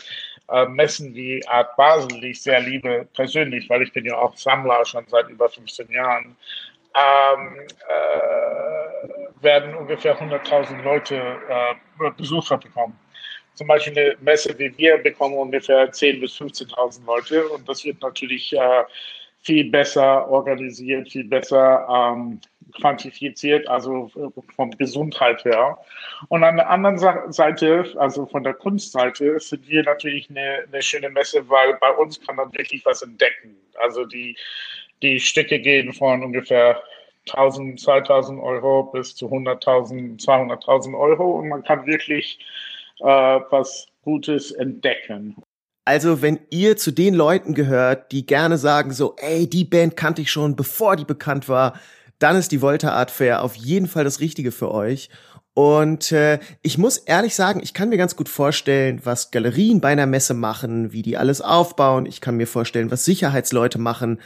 äh, 0.49 0.65
Messen 0.65 1.15
wie 1.15 1.45
Art 1.47 1.75
Basel, 1.77 2.19
die 2.19 2.31
ich 2.31 2.41
sehr 2.41 2.59
liebe, 2.59 3.07
persönlich, 3.15 3.69
weil 3.69 3.83
ich 3.83 3.93
bin 3.93 4.05
ja 4.05 4.17
auch 4.17 4.35
Sammler 4.35 4.83
schon 4.85 5.05
seit 5.07 5.29
über 5.29 5.47
15 5.47 5.89
Jahren, 5.91 6.35
ähm, 6.95 7.59
äh, 7.87 9.43
werden 9.43 9.73
ungefähr 9.75 10.17
100.000 10.19 10.83
Leute 10.83 11.15
äh, 11.15 12.11
Besucher 12.17 12.57
bekommen 12.57 12.97
zum 13.55 13.67
Beispiel 13.67 13.97
eine 13.97 14.17
Messe 14.21 14.57
wie 14.57 14.75
wir 14.77 14.97
bekommen 14.97 15.37
ungefähr 15.37 15.91
10.000 15.91 16.19
bis 16.19 16.35
15.000 16.39 17.05
Leute 17.05 17.47
und 17.49 17.67
das 17.67 17.83
wird 17.85 18.01
natürlich 18.01 18.53
äh, 18.53 18.83
viel 19.43 19.69
besser 19.69 20.29
organisiert, 20.29 21.11
viel 21.11 21.25
besser 21.25 21.85
ähm, 21.89 22.39
quantifiziert, 22.79 23.67
also 23.67 24.09
von 24.55 24.71
Gesundheit 24.71 25.43
her. 25.43 25.77
Und 26.29 26.43
an 26.43 26.55
der 26.55 26.69
anderen 26.69 26.97
Seite, 27.31 27.85
also 27.97 28.25
von 28.25 28.43
der 28.43 28.53
Kunstseite, 28.53 29.39
sind 29.39 29.67
wir 29.67 29.83
natürlich 29.83 30.29
eine, 30.29 30.63
eine 30.71 30.81
schöne 30.81 31.09
Messe, 31.09 31.47
weil 31.49 31.75
bei 31.75 31.91
uns 31.91 32.19
kann 32.25 32.37
man 32.37 32.53
wirklich 32.53 32.85
was 32.85 33.01
entdecken. 33.01 33.55
Also 33.75 34.05
die, 34.05 34.37
die 35.01 35.19
Stücke 35.19 35.59
gehen 35.59 35.91
von 35.93 36.23
ungefähr 36.23 36.81
1000, 37.29 37.79
2000 37.79 38.41
Euro 38.41 38.83
bis 38.83 39.15
zu 39.15 39.27
100.000, 39.27 40.23
200.000 40.23 40.97
Euro 40.97 41.39
und 41.39 41.49
man 41.49 41.63
kann 41.63 41.85
wirklich 41.85 42.39
äh, 42.99 43.05
was 43.05 43.87
Gutes 44.01 44.51
entdecken. 44.51 45.35
Also, 45.85 46.21
wenn 46.21 46.39
ihr 46.49 46.77
zu 46.77 46.91
den 46.91 47.13
Leuten 47.13 47.53
gehört, 47.53 48.11
die 48.13 48.25
gerne 48.25 48.57
sagen 48.57 48.91
so, 48.91 49.15
ey, 49.17 49.49
die 49.49 49.65
Band 49.65 49.97
kannte 49.97 50.21
ich 50.21 50.31
schon, 50.31 50.55
bevor 50.55 50.95
die 50.95 51.03
bekannt 51.03 51.49
war, 51.49 51.73
dann 52.19 52.37
ist 52.37 52.53
die 52.53 52.61
Volta 52.61 52.91
Art 52.91 53.11
Fair 53.11 53.43
auf 53.43 53.55
jeden 53.55 53.87
Fall 53.87 54.05
das 54.05 54.21
Richtige 54.21 54.51
für 54.51 54.71
euch. 54.71 55.09
Und 55.53 56.11
äh, 56.11 56.39
ich 56.61 56.77
muss 56.77 56.97
ehrlich 56.97 57.35
sagen, 57.35 57.59
ich 57.61 57.73
kann 57.73 57.89
mir 57.89 57.97
ganz 57.97 58.15
gut 58.15 58.29
vorstellen, 58.29 59.01
was 59.03 59.29
Galerien 59.29 59.81
bei 59.81 59.89
einer 59.89 60.07
Messe 60.07 60.33
machen, 60.33 60.93
wie 60.93 61.03
die 61.03 61.17
alles 61.17 61.41
aufbauen. 61.41 62.05
Ich 62.05 62.21
kann 62.21 62.37
mir 62.37 62.47
vorstellen, 62.47 62.89
was 62.89 63.05
Sicherheitsleute 63.05 63.77
machen. 63.77 64.19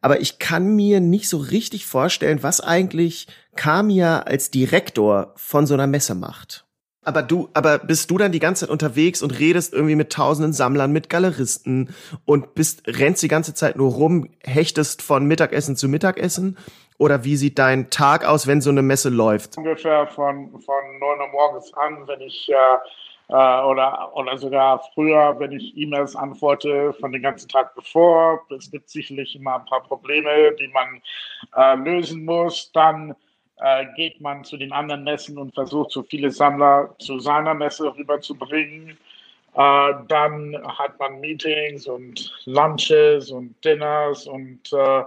Aber 0.00 0.20
ich 0.20 0.40
kann 0.40 0.74
mir 0.74 1.00
nicht 1.00 1.28
so 1.28 1.36
richtig 1.36 1.86
vorstellen, 1.86 2.42
was 2.42 2.60
eigentlich 2.60 3.28
Kamia 3.54 4.20
als 4.20 4.50
Direktor 4.50 5.32
von 5.36 5.66
so 5.66 5.74
einer 5.74 5.86
Messe 5.86 6.16
macht. 6.16 6.64
Aber 7.04 7.22
du, 7.22 7.48
aber 7.52 7.78
bist 7.78 8.10
du 8.10 8.18
dann 8.18 8.30
die 8.30 8.38
ganze 8.38 8.66
Zeit 8.66 8.70
unterwegs 8.70 9.22
und 9.22 9.38
redest 9.38 9.72
irgendwie 9.72 9.96
mit 9.96 10.12
tausenden 10.12 10.52
Sammlern, 10.52 10.92
mit 10.92 11.10
Galeristen 11.10 11.94
und 12.26 12.54
bist, 12.54 12.82
rennst 12.86 13.22
die 13.22 13.28
ganze 13.28 13.54
Zeit 13.54 13.76
nur 13.76 13.92
rum, 13.92 14.28
hechtest 14.44 15.02
von 15.02 15.26
Mittagessen 15.26 15.76
zu 15.76 15.88
Mittagessen? 15.88 16.56
Oder 16.98 17.24
wie 17.24 17.34
sieht 17.34 17.58
dein 17.58 17.90
Tag 17.90 18.24
aus, 18.24 18.46
wenn 18.46 18.60
so 18.60 18.70
eine 18.70 18.82
Messe 18.82 19.08
läuft? 19.08 19.56
Ungefähr 19.58 20.06
von, 20.06 20.50
von 20.60 20.98
9 21.00 21.20
Uhr 21.20 21.28
morgens 21.32 21.74
an, 21.74 22.06
wenn 22.06 22.20
ich, 22.20 22.48
äh, 22.48 23.34
äh, 23.34 23.64
oder, 23.64 24.12
oder 24.14 24.38
sogar 24.38 24.80
früher, 24.94 25.34
wenn 25.40 25.50
ich 25.50 25.76
E-Mails 25.76 26.14
antworte 26.14 26.92
von 27.00 27.10
den 27.10 27.22
ganzen 27.22 27.48
Tag 27.48 27.74
bevor. 27.74 28.46
Es 28.56 28.70
gibt 28.70 28.88
sicherlich 28.88 29.34
immer 29.34 29.56
ein 29.56 29.64
paar 29.64 29.82
Probleme, 29.82 30.54
die 30.60 30.68
man 30.68 31.02
äh, 31.56 31.74
lösen 31.82 32.24
muss. 32.24 32.70
Dann 32.70 33.16
äh, 33.62 33.86
geht 33.96 34.20
man 34.20 34.44
zu 34.44 34.56
den 34.56 34.72
anderen 34.72 35.04
Messen 35.04 35.38
und 35.38 35.54
versucht, 35.54 35.92
so 35.92 36.02
viele 36.02 36.30
Sammler 36.30 36.94
zu 36.98 37.18
seiner 37.18 37.54
Messe 37.54 37.94
rüberzubringen. 37.96 38.98
Äh, 39.54 39.92
dann 40.08 40.56
hat 40.78 40.98
man 40.98 41.20
Meetings 41.20 41.86
und 41.86 42.32
Lunches 42.46 43.30
und 43.30 43.54
Dinners 43.64 44.26
und 44.26 44.72
äh, 44.72 45.04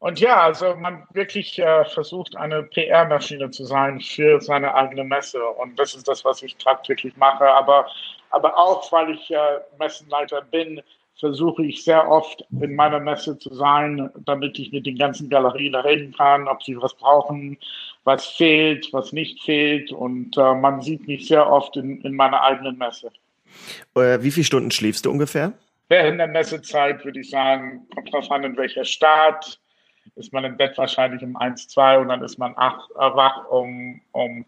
und 0.00 0.20
ja, 0.20 0.42
also 0.42 0.76
man 0.76 1.04
wirklich 1.12 1.58
äh, 1.58 1.84
versucht, 1.86 2.36
eine 2.36 2.62
PR-Maschine 2.62 3.50
zu 3.50 3.64
sein 3.64 4.00
für 4.00 4.40
seine 4.40 4.72
eigene 4.72 5.02
Messe. 5.02 5.44
Und 5.44 5.76
das 5.76 5.94
ist 5.94 6.06
das, 6.06 6.24
was 6.24 6.42
ich 6.42 6.56
tagtäglich 6.56 7.16
mache. 7.16 7.50
Aber, 7.50 7.88
aber 8.30 8.56
auch, 8.56 8.92
weil 8.92 9.10
ich 9.10 9.30
äh, 9.32 9.58
Messenleiter 9.78 10.42
bin, 10.42 10.80
versuche 11.18 11.64
ich 11.64 11.82
sehr 11.82 12.08
oft 12.08 12.44
in 12.60 12.76
meiner 12.76 13.00
Messe 13.00 13.38
zu 13.38 13.52
sein, 13.54 14.10
damit 14.24 14.58
ich 14.58 14.72
mit 14.72 14.86
den 14.86 14.96
ganzen 14.96 15.28
Galerien 15.28 15.74
reden 15.74 16.14
kann, 16.16 16.46
ob 16.46 16.62
sie 16.62 16.80
was 16.80 16.94
brauchen, 16.94 17.58
was 18.04 18.26
fehlt, 18.26 18.88
was 18.92 19.12
nicht 19.12 19.42
fehlt. 19.42 19.90
Und 19.90 20.36
äh, 20.36 20.54
man 20.54 20.80
sieht 20.80 21.06
mich 21.06 21.26
sehr 21.26 21.50
oft 21.50 21.76
in, 21.76 22.00
in 22.02 22.14
meiner 22.14 22.42
eigenen 22.42 22.78
Messe. 22.78 23.10
Äh, 23.96 24.22
wie 24.22 24.30
viele 24.30 24.44
Stunden 24.44 24.70
schläfst 24.70 25.04
du 25.04 25.10
ungefähr? 25.10 25.52
Während 25.88 26.18
der 26.18 26.28
Messezeit 26.28 27.04
würde 27.04 27.20
ich 27.20 27.30
sagen, 27.30 27.86
kommt 27.94 28.12
drauf 28.12 28.30
an, 28.30 28.44
in 28.44 28.56
welcher 28.56 28.84
Stadt. 28.84 29.58
Ist 30.16 30.32
man 30.32 30.44
im 30.44 30.56
Bett 30.56 30.76
wahrscheinlich 30.76 31.22
um 31.22 31.36
1, 31.36 31.68
2 31.68 31.98
und 31.98 32.08
dann 32.08 32.22
ist 32.22 32.38
man 32.38 32.54
acht, 32.56 32.90
äh, 32.92 32.98
wach 32.98 33.46
um, 33.50 34.00
um, 34.12 34.44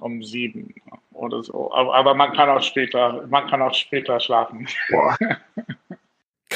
um 0.00 0.22
7 0.22 0.74
oder 1.12 1.42
so. 1.42 1.72
Aber, 1.72 1.94
aber 1.94 2.14
man 2.14 2.32
kann 2.32 2.48
auch 2.48 2.62
später, 2.62 3.26
man 3.28 3.46
kann 3.48 3.62
auch 3.62 3.74
später 3.74 4.18
schlafen. 4.20 4.66
Boah. 4.90 5.16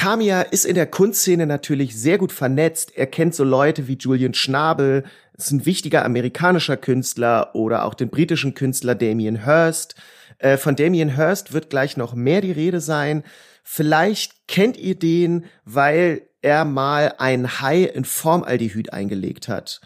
Kamiya 0.05 0.43
ist 0.43 0.65
in 0.65 0.75
der 0.75 0.85
Kunstszene 0.85 1.47
natürlich 1.47 1.99
sehr 1.99 2.19
gut 2.19 2.31
vernetzt. 2.31 2.95
Er 2.95 3.07
kennt 3.07 3.33
so 3.33 3.43
Leute 3.43 3.87
wie 3.87 3.97
Julian 3.99 4.35
Schnabel, 4.35 5.03
ist 5.35 5.49
ein 5.49 5.65
wichtiger 5.65 6.05
amerikanischer 6.05 6.77
Künstler 6.77 7.55
oder 7.55 7.85
auch 7.85 7.95
den 7.95 8.09
britischen 8.09 8.53
Künstler 8.53 8.93
Damien 8.93 9.45
Hirst. 9.45 9.95
Äh, 10.37 10.57
von 10.57 10.75
Damien 10.75 11.15
Hirst 11.15 11.53
wird 11.53 11.71
gleich 11.71 11.97
noch 11.97 12.13
mehr 12.13 12.41
die 12.41 12.51
Rede 12.51 12.81
sein. 12.81 13.23
Vielleicht 13.63 14.47
kennt 14.47 14.77
ihr 14.77 14.93
den, 14.93 15.45
weil 15.63 16.21
er 16.43 16.65
mal 16.65 17.15
ein 17.17 17.59
Hai 17.59 17.85
in 17.85 18.05
Formaldehyd 18.05 18.93
eingelegt 18.93 19.47
hat. 19.47 19.81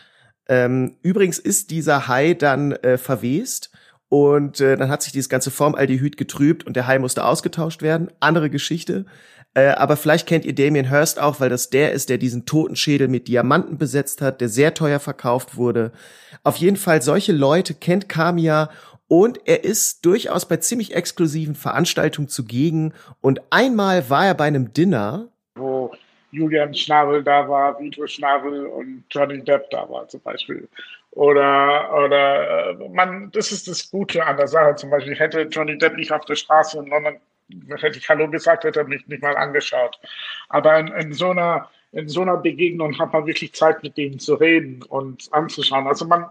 Ähm, 0.49 0.97
übrigens 1.01 1.39
ist 1.39 1.71
dieser 1.71 2.10
Hai 2.10 2.34
dann 2.34 2.73
äh, 2.73 2.97
verwest 2.97 3.71
und 4.10 4.60
äh, 4.60 4.75
dann 4.75 4.89
hat 4.89 5.03
sich 5.03 5.13
dieses 5.13 5.29
ganze 5.29 5.51
Formaldehyd 5.51 6.17
getrübt 6.17 6.65
und 6.65 6.75
der 6.75 6.88
Hai 6.88 6.99
musste 6.99 7.23
ausgetauscht 7.23 7.82
werden. 7.82 8.12
Andere 8.19 8.49
Geschichte. 8.49 9.05
Äh, 9.60 9.72
aber 9.72 9.98
vielleicht 9.98 10.28
kennt 10.28 10.45
ihr 10.45 10.56
Damien 10.56 10.89
Hirst 10.89 11.19
auch, 11.19 11.39
weil 11.41 11.50
das 11.50 11.69
der 11.69 11.91
ist, 11.91 12.10
der 12.10 12.17
diesen 12.17 12.45
Totenschädel 12.45 13.10
mit 13.10 13.28
Diamanten 13.28 13.78
besetzt 13.78 14.22
hat, 14.22 14.39
der 14.39 14.48
sehr 14.48 14.74
teuer 14.74 15.00
verkauft 15.00 15.58
wurde. 15.58 15.91
Auf 16.43 16.56
jeden 16.56 16.78
Fall, 16.78 17.02
solche 17.02 17.34
Leute 17.34 17.74
kennt 17.74 18.08
Kamiya 18.08 18.69
und 19.10 19.41
er 19.45 19.65
ist 19.65 20.06
durchaus 20.06 20.48
bei 20.48 20.58
ziemlich 20.58 20.95
exklusiven 20.95 21.56
Veranstaltungen 21.56 22.30
zugegen. 22.30 22.93
Und 23.19 23.41
einmal 23.50 24.10
war 24.10 24.28
er 24.28 24.34
bei 24.34 24.45
einem 24.45 24.72
Dinner. 24.74 25.28
Wo 25.56 25.91
Julian 26.32 26.74
Schnabel 26.74 27.24
da 27.24 27.50
war, 27.50 27.78
Vito 27.80 28.08
Schnabel 28.08 28.65
und 28.67 29.04
Johnny 29.10 29.43
Depp 29.43 29.69
da 29.72 29.89
war 29.89 30.08
zum 30.08 30.22
Beispiel. 30.22 30.69
Oder, 31.12 32.06
oder 32.06 32.69
äh, 32.69 32.89
man, 32.89 33.30
das 33.32 33.52
ist 33.52 33.67
das 33.67 33.89
Gute 33.91 34.26
an 34.26 34.38
der 34.38 34.48
Sache. 34.48 34.76
Zum 34.76 34.89
Beispiel 34.89 35.15
hätte 35.15 35.41
Johnny 35.41 35.78
Depp 35.78 35.98
nicht 35.98 36.13
auf 36.13 36.24
der 36.26 36.36
Straße 36.36 36.78
in 36.78 36.86
London 36.86 37.17
hätte 37.77 37.97
ich 37.97 38.09
Hallo 38.09 38.29
gesagt, 38.29 38.63
hätte 38.63 38.79
er 38.79 38.88
mich 38.88 39.07
nicht 39.07 39.21
mal 39.21 39.35
angeschaut. 39.35 39.99
Aber 40.49 40.79
in, 40.79 40.88
in, 40.88 41.13
so 41.13 41.31
einer, 41.31 41.69
in 41.91 42.07
so 42.07 42.21
einer 42.21 42.38
Begegnung 42.38 42.97
hat 42.99 43.13
man 43.13 43.25
wirklich 43.25 43.53
Zeit, 43.53 43.81
mit 43.83 43.97
denen 43.97 44.19
zu 44.19 44.35
reden 44.35 44.83
und 44.83 45.27
anzuschauen. 45.31 45.88
Also 45.88 46.05
man, 46.05 46.25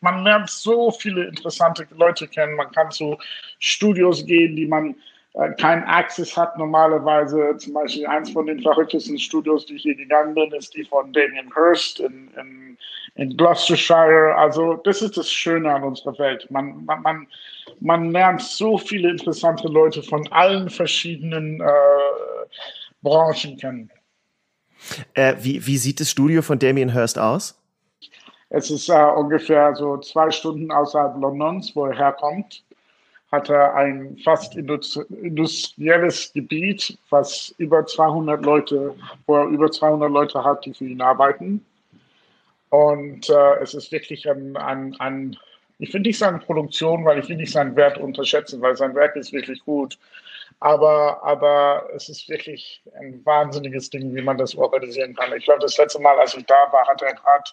man 0.00 0.24
lernt 0.24 0.50
so 0.50 0.90
viele 0.90 1.26
interessante 1.26 1.86
Leute 1.96 2.28
kennen. 2.28 2.56
Man 2.56 2.70
kann 2.72 2.90
zu 2.90 3.18
Studios 3.58 4.24
gehen, 4.26 4.56
die 4.56 4.66
man 4.66 4.94
äh, 5.34 5.50
keinen 5.52 5.84
Access 5.84 6.36
hat 6.36 6.56
normalerweise. 6.58 7.56
Zum 7.58 7.72
Beispiel 7.72 8.06
eins 8.06 8.30
von 8.30 8.46
den 8.46 8.60
verrücktesten 8.60 9.18
Studios, 9.18 9.66
die 9.66 9.76
ich 9.76 9.82
hier 9.82 9.96
gegangen 9.96 10.34
bin, 10.34 10.52
ist 10.52 10.74
die 10.74 10.84
von 10.84 11.12
Damien 11.12 11.52
Hirst 11.54 12.00
in, 12.00 12.30
in, 12.38 12.78
in 13.14 13.36
Gloucestershire. 13.36 14.34
Also 14.36 14.74
das 14.84 15.02
ist 15.02 15.16
das 15.16 15.30
Schöne 15.30 15.72
an 15.72 15.82
unserer 15.82 16.18
Welt. 16.18 16.50
Man, 16.50 16.84
man, 16.84 17.02
man 17.02 17.26
man 17.80 18.10
lernt 18.10 18.42
so 18.42 18.78
viele 18.78 19.10
interessante 19.10 19.68
Leute 19.68 20.02
von 20.02 20.26
allen 20.32 20.70
verschiedenen 20.70 21.60
äh, 21.60 21.64
Branchen 23.02 23.56
kennen. 23.56 23.90
Äh, 25.14 25.34
wie, 25.40 25.64
wie 25.66 25.76
sieht 25.76 26.00
das 26.00 26.10
Studio 26.10 26.42
von 26.42 26.58
Damien 26.58 26.92
Hirst 26.92 27.18
aus? 27.18 27.58
Es 28.50 28.70
ist 28.70 28.88
äh, 28.88 29.10
ungefähr 29.16 29.74
so 29.74 29.96
zwei 29.98 30.30
Stunden 30.30 30.70
außerhalb 30.70 31.16
Londons, 31.20 31.74
wo 31.74 31.86
er 31.86 31.96
herkommt. 31.96 32.62
Hat 33.32 33.48
er 33.48 33.74
ein 33.74 34.18
fast 34.22 34.54
industrielles 34.54 36.32
Gebiet, 36.34 36.98
was 37.10 37.54
über 37.58 37.86
200 37.86 38.44
Leute, 38.44 38.94
wo 39.26 39.36
er 39.36 39.46
über 39.46 39.70
200 39.70 40.10
Leute 40.10 40.44
hat, 40.44 40.64
die 40.66 40.74
für 40.74 40.84
ihn 40.84 41.00
arbeiten. 41.00 41.64
Und 42.68 43.28
äh, 43.28 43.54
es 43.62 43.74
ist 43.74 43.90
wirklich 43.90 44.28
ein, 44.28 44.56
ein, 44.56 44.94
ein 44.98 45.36
ich 45.78 45.92
will 45.92 46.02
nicht 46.02 46.18
sagen 46.18 46.40
Produktion, 46.40 47.04
weil 47.04 47.18
ich 47.18 47.28
will 47.28 47.36
nicht 47.36 47.52
seinen 47.52 47.74
Wert 47.74 47.98
unterschätzen, 47.98 48.60
weil 48.62 48.76
sein 48.76 48.94
Werk 48.94 49.16
ist 49.16 49.32
wirklich 49.32 49.64
gut. 49.64 49.98
Aber, 50.60 51.22
aber 51.24 51.88
es 51.94 52.08
ist 52.08 52.28
wirklich 52.28 52.82
ein 53.00 53.20
wahnsinniges 53.24 53.90
Ding, 53.90 54.14
wie 54.14 54.22
man 54.22 54.38
das 54.38 54.54
organisieren 54.54 55.14
kann. 55.14 55.36
Ich 55.36 55.44
glaube, 55.44 55.60
das 55.60 55.76
letzte 55.76 56.00
Mal, 56.00 56.18
als 56.18 56.36
ich 56.36 56.46
da 56.46 56.68
war, 56.70 56.86
hat 56.86 57.02
er 57.02 57.14
gerade 57.14 57.50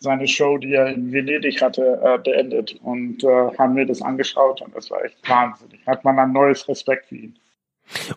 seine 0.00 0.26
Show, 0.28 0.58
die 0.58 0.74
er 0.74 0.88
in 0.88 1.12
Venedig 1.12 1.60
hatte, 1.60 2.00
äh, 2.04 2.18
beendet. 2.18 2.76
Und 2.82 3.24
äh, 3.24 3.56
haben 3.58 3.74
mir 3.74 3.86
das 3.86 4.02
angeschaut 4.02 4.62
und 4.62 4.74
das 4.74 4.90
war 4.90 5.04
echt 5.04 5.16
wahnsinnig. 5.28 5.80
Hat 5.86 6.04
man 6.04 6.18
ein 6.18 6.32
neues 6.32 6.68
Respekt 6.68 7.06
für 7.06 7.16
ihn. 7.16 7.38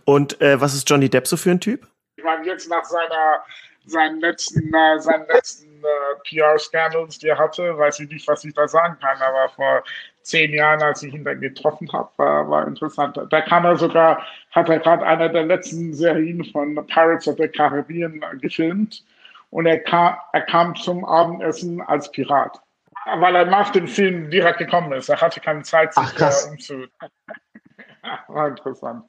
Und 0.05 0.39
äh, 0.41 0.59
was 0.59 0.73
ist 0.73 0.89
Johnny 0.89 1.09
Depp 1.09 1.27
so 1.27 1.37
für 1.37 1.51
ein 1.51 1.59
Typ? 1.59 1.87
Ich 2.17 2.23
meine, 2.23 2.45
jetzt 2.45 2.69
nach 2.69 2.85
seiner 2.85 3.43
seinen 3.85 4.19
letzten, 4.19 4.73
äh, 4.73 4.99
seinen 4.99 5.27
letzten 5.27 5.83
äh, 5.83 6.29
PR-Scandals, 6.29 7.19
die 7.19 7.27
er 7.27 7.37
hatte, 7.37 7.77
weiß 7.77 7.99
ich 8.01 8.09
nicht, 8.09 8.27
was 8.27 8.43
ich 8.43 8.53
da 8.53 8.67
sagen 8.67 8.97
kann, 9.01 9.19
aber 9.21 9.49
vor 9.49 9.83
zehn 10.21 10.53
Jahren, 10.53 10.81
als 10.81 11.01
ich 11.01 11.13
ihn 11.13 11.23
dann 11.23 11.41
getroffen 11.41 11.91
habe, 11.91 12.09
war, 12.17 12.49
war 12.49 12.67
interessant. 12.67 13.19
Da 13.29 13.41
kam 13.41 13.65
er 13.65 13.75
sogar, 13.75 14.23
hat 14.51 14.69
er 14.69 14.79
gerade 14.79 15.05
eine 15.05 15.31
der 15.31 15.45
letzten 15.45 15.93
Serien 15.93 16.43
von 16.45 16.75
Pirates 16.87 17.27
of 17.27 17.37
the 17.37 17.47
Caribbean 17.47 18.23
gefilmt 18.39 19.03
und 19.51 19.65
er 19.67 19.79
kam, 19.79 20.15
er 20.33 20.41
kam 20.41 20.75
zum 20.75 21.05
Abendessen 21.05 21.81
als 21.81 22.09
Pirat. 22.11 22.59
Weil 23.17 23.35
er 23.35 23.45
nach 23.45 23.71
dem 23.71 23.87
Film 23.87 24.29
direkt 24.29 24.59
gekommen 24.59 24.93
ist. 24.93 25.09
Er 25.09 25.21
hatte 25.21 25.39
keine 25.39 25.63
Zeit, 25.63 25.93
sich 25.93 26.03
Ach, 26.03 26.19
äh, 26.19 26.49
umzu. 26.49 26.85
war 28.27 28.47
interessant. 28.47 29.05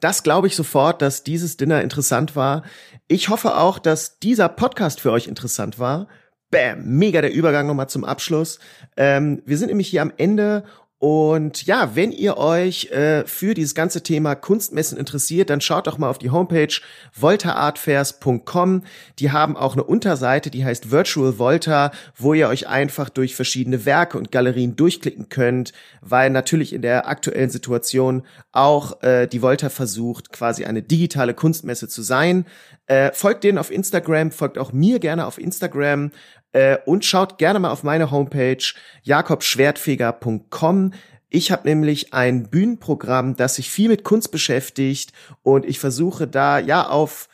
Das 0.00 0.22
glaube 0.22 0.46
ich 0.46 0.56
sofort, 0.56 1.02
dass 1.02 1.22
dieses 1.22 1.56
Dinner 1.56 1.82
interessant 1.82 2.36
war. 2.36 2.62
Ich 3.08 3.28
hoffe 3.28 3.56
auch, 3.56 3.78
dass 3.78 4.18
dieser 4.18 4.48
Podcast 4.48 5.00
für 5.00 5.12
euch 5.12 5.26
interessant 5.26 5.78
war. 5.78 6.08
Bam, 6.50 6.84
mega 6.84 7.20
der 7.20 7.32
Übergang 7.32 7.66
nochmal 7.66 7.88
zum 7.88 8.04
Abschluss. 8.04 8.58
Ähm, 8.96 9.42
wir 9.44 9.58
sind 9.58 9.68
nämlich 9.68 9.88
hier 9.88 10.02
am 10.02 10.12
Ende 10.16 10.64
und 11.00 11.64
ja, 11.64 11.94
wenn 11.94 12.10
ihr 12.10 12.38
euch 12.38 12.86
äh, 12.86 13.24
für 13.24 13.54
dieses 13.54 13.76
ganze 13.76 14.02
Thema 14.02 14.34
Kunstmessen 14.34 14.98
interessiert, 14.98 15.48
dann 15.48 15.60
schaut 15.60 15.86
doch 15.86 15.96
mal 15.96 16.10
auf 16.10 16.18
die 16.18 16.30
Homepage 16.30 16.74
voltaartfairs.com. 17.12 18.82
Die 19.20 19.30
haben 19.30 19.56
auch 19.56 19.74
eine 19.74 19.84
Unterseite, 19.84 20.50
die 20.50 20.64
heißt 20.64 20.90
Virtual 20.90 21.38
Volta, 21.38 21.92
wo 22.16 22.34
ihr 22.34 22.48
euch 22.48 22.66
einfach 22.66 23.10
durch 23.10 23.36
verschiedene 23.36 23.84
Werke 23.84 24.18
und 24.18 24.32
Galerien 24.32 24.74
durchklicken 24.74 25.28
könnt, 25.28 25.72
weil 26.00 26.30
natürlich 26.30 26.72
in 26.72 26.82
der 26.82 27.06
aktuellen 27.06 27.50
Situation 27.50 28.24
auch 28.50 29.00
äh, 29.04 29.28
die 29.28 29.40
Volta 29.40 29.68
versucht, 29.68 30.32
quasi 30.32 30.64
eine 30.64 30.82
digitale 30.82 31.32
Kunstmesse 31.32 31.86
zu 31.86 32.02
sein. 32.02 32.44
Äh, 32.86 33.12
folgt 33.12 33.44
denen 33.44 33.58
auf 33.58 33.70
Instagram, 33.70 34.32
folgt 34.32 34.58
auch 34.58 34.72
mir 34.72 34.98
gerne 34.98 35.26
auf 35.26 35.38
Instagram. 35.38 36.10
Äh, 36.52 36.78
und 36.86 37.04
schaut 37.04 37.38
gerne 37.38 37.58
mal 37.58 37.70
auf 37.70 37.82
meine 37.82 38.10
Homepage 38.10 38.64
jakobschwertfeger.com. 39.02 40.92
Ich 41.30 41.50
habe 41.52 41.68
nämlich 41.68 42.14
ein 42.14 42.48
Bühnenprogramm, 42.48 43.36
das 43.36 43.56
sich 43.56 43.70
viel 43.70 43.88
mit 43.88 44.02
Kunst 44.02 44.30
beschäftigt 44.30 45.12
und 45.42 45.66
ich 45.66 45.78
versuche 45.78 46.26
da 46.26 46.58
ja 46.58 46.88
auf 46.88 47.28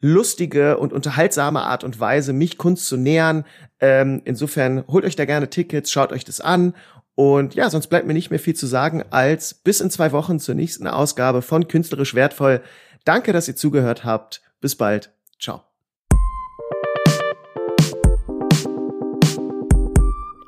lustige 0.00 0.78
und 0.78 0.92
unterhaltsame 0.92 1.62
Art 1.62 1.84
und 1.84 1.98
Weise 1.98 2.32
mich 2.32 2.58
Kunst 2.58 2.86
zu 2.86 2.96
nähern. 2.96 3.44
Ähm, 3.80 4.22
insofern 4.24 4.84
holt 4.86 5.04
euch 5.04 5.16
da 5.16 5.24
gerne 5.24 5.50
Tickets, 5.50 5.90
schaut 5.90 6.12
euch 6.12 6.24
das 6.24 6.40
an 6.40 6.74
und 7.14 7.54
ja, 7.54 7.68
sonst 7.68 7.88
bleibt 7.88 8.06
mir 8.06 8.14
nicht 8.14 8.30
mehr 8.30 8.38
viel 8.38 8.54
zu 8.54 8.66
sagen 8.66 9.04
als 9.10 9.52
bis 9.52 9.80
in 9.80 9.90
zwei 9.90 10.12
Wochen 10.12 10.38
zur 10.38 10.54
nächsten 10.54 10.86
Ausgabe 10.86 11.42
von 11.42 11.68
Künstlerisch 11.68 12.14
Wertvoll. 12.14 12.62
Danke, 13.04 13.32
dass 13.32 13.48
ihr 13.48 13.56
zugehört 13.56 14.04
habt. 14.04 14.42
Bis 14.60 14.76
bald. 14.76 15.12
Ciao. 15.38 15.69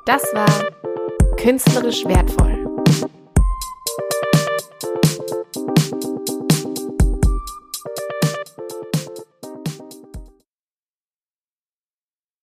Das 0.05 0.21
war 0.33 0.49
Künstlerisch 1.37 2.05
wertvoll. 2.05 2.62